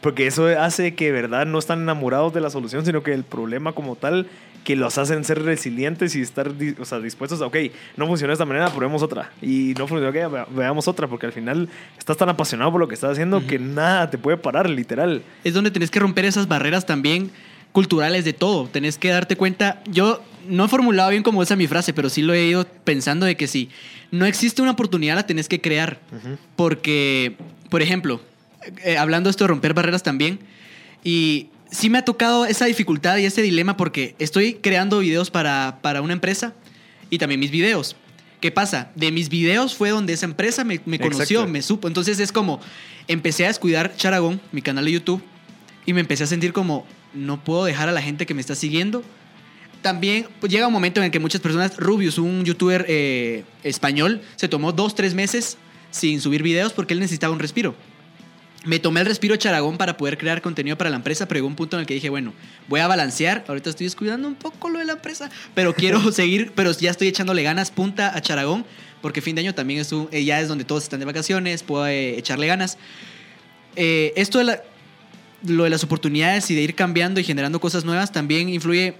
[0.00, 3.24] porque eso hace que, de verdad, no están enamorados de la solución, sino que el
[3.24, 4.28] problema como tal,
[4.68, 7.56] que los hacen ser resilientes y estar o sea, dispuestos a, ok,
[7.96, 9.32] no funcionó de esta manera, probemos otra.
[9.40, 12.86] Y no funcionó, ok, ve- veamos otra, porque al final estás tan apasionado por lo
[12.86, 15.22] que estás haciendo que nada te puede parar, literal.
[15.42, 17.30] es donde tenés que romper esas barreras también
[17.72, 18.68] culturales de todo.
[18.68, 19.82] Tenés que darte cuenta.
[19.90, 23.24] Yo no he formulado bien como esa mi frase, pero sí lo he ido pensando
[23.24, 23.70] de que si
[24.10, 25.98] no existe una oportunidad, la tenés que crear.
[26.56, 27.36] Porque,
[27.70, 28.20] por ejemplo,
[28.84, 30.38] eh, hablando esto de romper barreras también,
[31.04, 35.78] y sí me ha tocado esa dificultad y ese dilema porque estoy creando videos para,
[35.82, 36.54] para una empresa
[37.10, 37.96] y también mis videos.
[38.40, 38.92] ¿Qué pasa?
[38.94, 41.52] De mis videos fue donde esa empresa me, me conoció, Exacto.
[41.52, 41.88] me supo.
[41.88, 42.60] Entonces es como,
[43.08, 45.22] empecé a descuidar Charagón, mi canal de YouTube,
[45.86, 48.54] y me empecé a sentir como, no puedo dejar a la gente que me está
[48.54, 49.02] siguiendo.
[49.82, 54.20] También pues, llega un momento en el que muchas personas, Rubius, un youtuber eh, español,
[54.36, 55.56] se tomó dos, tres meses
[55.90, 57.74] sin subir videos porque él necesitaba un respiro.
[58.64, 61.54] Me tomé el respiro Charagón para poder crear contenido para la empresa, pero llegó un
[61.54, 62.34] punto en el que dije, bueno,
[62.66, 63.44] voy a balancear.
[63.46, 67.08] Ahorita estoy descuidando un poco lo de la empresa, pero quiero seguir, pero ya estoy
[67.08, 68.66] echándole ganas punta a Charagón,
[69.00, 71.62] porque fin de año también es un- eh, ya es donde todos están de vacaciones,
[71.62, 72.78] puedo eh, echarle ganas.
[73.76, 74.62] Eh, esto de la-
[75.46, 78.94] lo de las oportunidades y de ir cambiando y generando cosas nuevas también influye.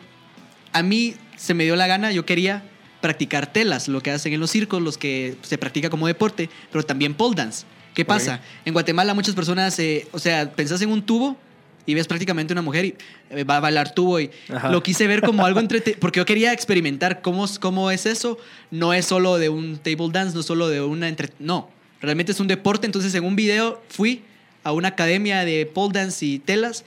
[0.72, 2.62] A mí se me dio la gana, yo quería
[3.00, 6.84] practicar telas, lo que hacen en los circos, los que se practica como deporte, pero
[6.84, 7.64] también pole dance.
[7.98, 8.40] ¿Qué pasa?
[8.64, 11.36] En Guatemala muchas personas, eh, o sea, pensás en un tubo
[11.84, 12.94] y ves prácticamente una mujer y
[13.30, 14.70] eh, va a bailar tubo y Ajá.
[14.70, 18.38] lo quise ver como algo entre porque yo quería experimentar cómo, es- cómo es eso.
[18.70, 21.70] No es solo de un table dance, no es solo de una entre no,
[22.00, 22.86] realmente es un deporte.
[22.86, 24.22] Entonces en un video fui
[24.62, 26.84] a una academia de pole dance y telas.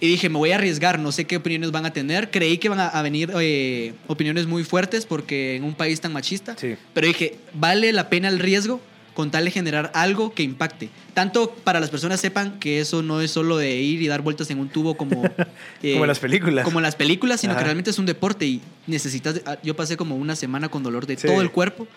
[0.00, 2.30] Y dije, me voy a arriesgar, no sé qué opiniones van a tener.
[2.30, 6.12] Creí que van a, a venir eh, opiniones muy fuertes porque en un país tan
[6.12, 6.54] machista.
[6.56, 6.76] Sí.
[6.94, 8.80] Pero dije, vale la pena el riesgo
[9.18, 10.90] con tal de generar algo que impacte.
[11.12, 14.48] Tanto para las personas sepan que eso no es solo de ir y dar vueltas
[14.52, 15.24] en un tubo como...
[15.82, 16.64] eh, Como en las películas.
[16.64, 17.58] Como las películas, sino Ajá.
[17.58, 19.40] que realmente es un deporte y necesitas...
[19.44, 21.26] ah, Yo pasé como una semana con dolor de Sí.
[21.26, 21.88] todo el cuerpo.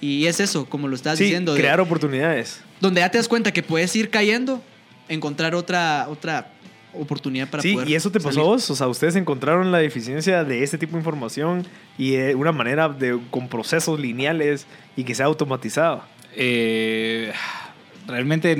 [0.00, 1.52] Y es eso, como lo estás Sí, diciendo.
[1.52, 2.60] de- crear oportunidades.
[2.80, 4.62] donde ya te das cuenta que puedes ir cayendo,
[5.08, 6.52] encontrar otra, otra
[6.94, 8.70] oportunidad para Sí, poder y eso te pasó a vos.
[8.70, 11.66] O sea, ustedes encontraron la deficiencia de este tipo de información
[11.98, 16.04] y de una manera de, con procesos lineales y que sea automatizado.
[16.36, 17.32] Eh,
[18.06, 18.56] realmente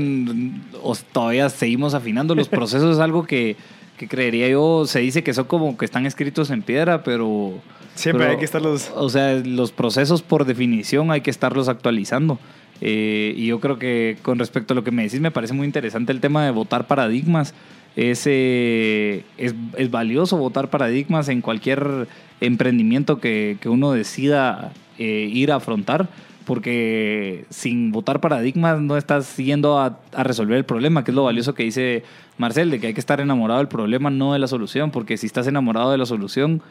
[0.82, 3.56] os- todavía seguimos afinando los procesos, es algo que,
[3.98, 7.54] que creería yo, se dice que son como que están escritos en piedra, pero...
[7.94, 8.90] Siempre pero, hay que estarlos.
[8.96, 12.38] O sea, los procesos por definición hay que estarlos actualizando.
[12.80, 15.66] Eh, y yo creo que con respecto a lo que me decís, me parece muy
[15.66, 17.52] interesante el tema de votar paradigmas.
[17.94, 22.08] Es, eh, es, es valioso votar paradigmas en cualquier
[22.40, 26.08] emprendimiento que, que uno decida eh, ir a afrontar,
[26.44, 31.24] porque sin votar paradigmas no estás yendo a, a resolver el problema, que es lo
[31.24, 32.02] valioso que dice
[32.38, 35.26] Marcel, de que hay que estar enamorado del problema, no de la solución, porque si
[35.26, 36.62] estás enamorado de la solución,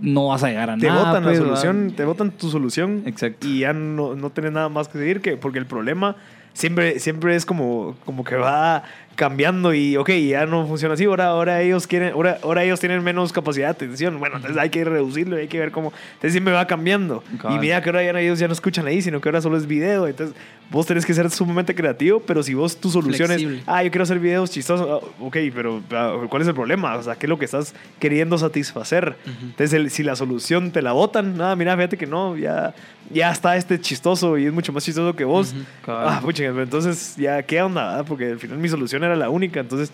[0.00, 1.04] no vas a llegar a Te nada.
[1.04, 1.60] votan pues, la ¿verdad?
[1.62, 3.46] solución, te votan tu solución Exacto.
[3.46, 6.16] y ya no, no tienes nada más que seguir, que, porque el problema
[6.52, 8.82] siempre, siempre es como, como que va
[9.14, 13.02] cambiando y, ok, ya no funciona así, ahora, ahora, ellos quieren, ahora, ahora ellos tienen
[13.02, 16.52] menos capacidad de atención, bueno, entonces hay que reducirlo, hay que ver cómo, entonces siempre
[16.52, 17.22] va cambiando.
[17.40, 17.56] Cabal.
[17.56, 19.56] Y mira que ahora ya no- ellos ya no escuchan ahí, sino que ahora solo
[19.56, 20.34] es video, entonces
[20.70, 23.58] vos tenés que ser sumamente creativo, pero si vos tu solución Flexible.
[23.58, 26.96] es, ah, yo quiero hacer videos chistosos, ah, ok, pero ah, ¿cuál es el problema?
[26.96, 29.14] O sea, ¿qué es lo que estás queriendo satisfacer?
[29.42, 32.74] Entonces, el- si la solución te la botan, nada, mira, fíjate que no, ya,
[33.12, 35.52] ya está este chistoso y es mucho más chistoso que vos.
[35.52, 35.64] Ujú.
[35.84, 36.08] Cabal.
[36.08, 37.84] Ah, pucha, entonces ya, ¿qué onda?
[37.88, 38.04] verdad?
[38.08, 38.68] Porque al final mi
[39.04, 39.92] era la única, entonces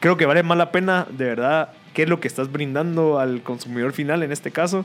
[0.00, 3.42] creo que vale más la pena, de verdad, qué es lo que estás brindando al
[3.42, 4.84] consumidor final en este caso.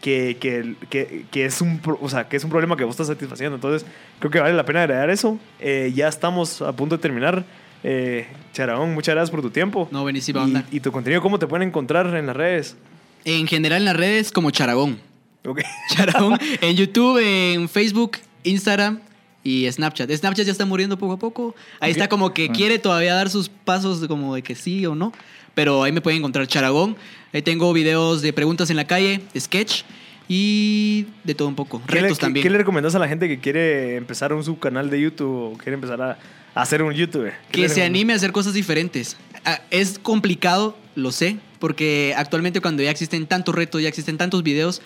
[0.00, 3.06] Que, que, que, que es un, o sea, que es un problema que vos estás
[3.06, 3.54] satisfaciendo.
[3.54, 3.88] Entonces,
[4.18, 5.38] creo que vale la pena agregar eso.
[5.60, 7.42] Eh, ya estamos a punto de terminar.
[7.82, 9.88] Eh, Charabón, muchas gracias por tu tiempo.
[9.90, 10.64] No, buenísima y, onda.
[10.70, 12.76] y tu contenido, ¿cómo te pueden encontrar en las redes?
[13.24, 15.00] En general en las redes como Charagón.
[15.46, 15.62] Ok.
[15.88, 19.00] Charagón en YouTube, en Facebook, Instagram
[19.44, 20.10] y Snapchat.
[20.10, 21.54] Snapchat ya está muriendo poco a poco.
[21.78, 22.52] Ahí está como que Ah.
[22.52, 25.12] quiere todavía dar sus pasos como de que sí o no.
[25.54, 26.96] Pero ahí me pueden encontrar Charagón.
[27.32, 29.82] Ahí tengo videos de preguntas en la calle, sketch
[30.28, 31.82] y de todo un poco.
[31.86, 32.42] ¿Qué le, Retos qué- también.
[32.42, 35.74] ¿Qué le recomendás a la gente que quiere empezar un subcanal de YouTube o quiere
[35.74, 36.18] empezar a,
[36.54, 37.34] a hacer un YouTuber?
[37.50, 39.16] ¿Qué que se anime a hacer cosas diferentes.
[39.44, 44.42] Ah, Es complicado, lo sé, porque actualmente cuando ya existen tantos retos, ya existen tantos
[44.42, 44.80] videos,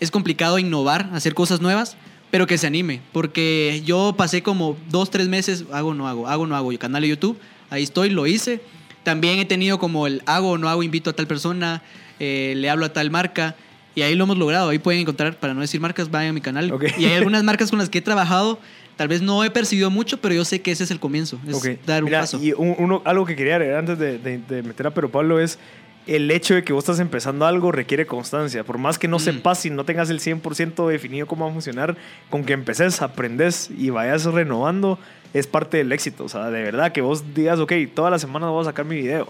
[0.00, 1.96] es complicado innovar, hacer cosas nuevas,
[2.30, 6.26] pero que se anime, porque yo pasé como dos, tres meses, hago o no hago,
[6.28, 7.38] hago o no hago, yo canal de YouTube,
[7.70, 8.60] ahí estoy, lo hice.
[9.04, 11.82] También he tenido como el hago o no hago, invito a tal persona,
[12.18, 13.54] eh, le hablo a tal marca.
[13.94, 14.68] Y ahí lo hemos logrado.
[14.68, 16.70] Ahí pueden encontrar, para no decir marcas, vayan a mi canal.
[16.70, 16.84] Ok.
[16.98, 18.58] Y hay algunas marcas con las que he trabajado.
[18.96, 21.38] Tal vez no he percibido mucho, pero yo sé que ese es el comienzo.
[21.48, 21.68] Es Ok.
[21.86, 22.42] dar un Mira, paso.
[22.42, 25.40] Y un- uno, algo que quería agregar antes de, de- de meter a Pero Pablo
[25.40, 25.58] es
[26.06, 28.62] el hecho de que vos estás empezando algo requiere constancia.
[28.64, 29.20] Por más que no Mm.
[29.20, 31.96] sepas y no tengas el 100% definido cómo va a funcionar,
[32.30, 34.98] con que empeces, aprendes y vayas renovando,
[35.34, 36.24] es parte del éxito.
[36.24, 38.96] O sea, de verdad que vos digas, ok, toda la semana voy a sacar mi
[38.96, 39.26] video.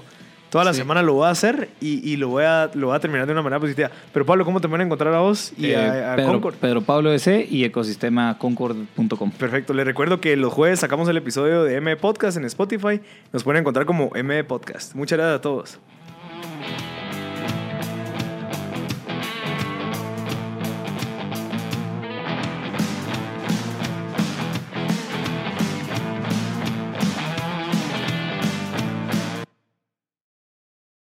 [0.51, 0.79] Toda la Sí.
[0.79, 3.33] semana lo voy a hacer y, y lo, voy a, lo voy a terminar de
[3.33, 3.91] una manera positiva.
[4.12, 6.55] Pero Pablo, ¿cómo te pueden encontrar a vos y Eh, a, a Pedro, Concord?
[6.55, 9.31] Pedro Pablo S y ecosistemaconcord.com.
[9.33, 13.01] Perfecto, les recuerdo que los jueves sacamos el episodio de M Podcast en Spotify.
[13.33, 14.95] Nos pueden encontrar como M Podcast.
[14.95, 15.79] Muchas gracias a todos.
[16.67, 16.95] Thank you.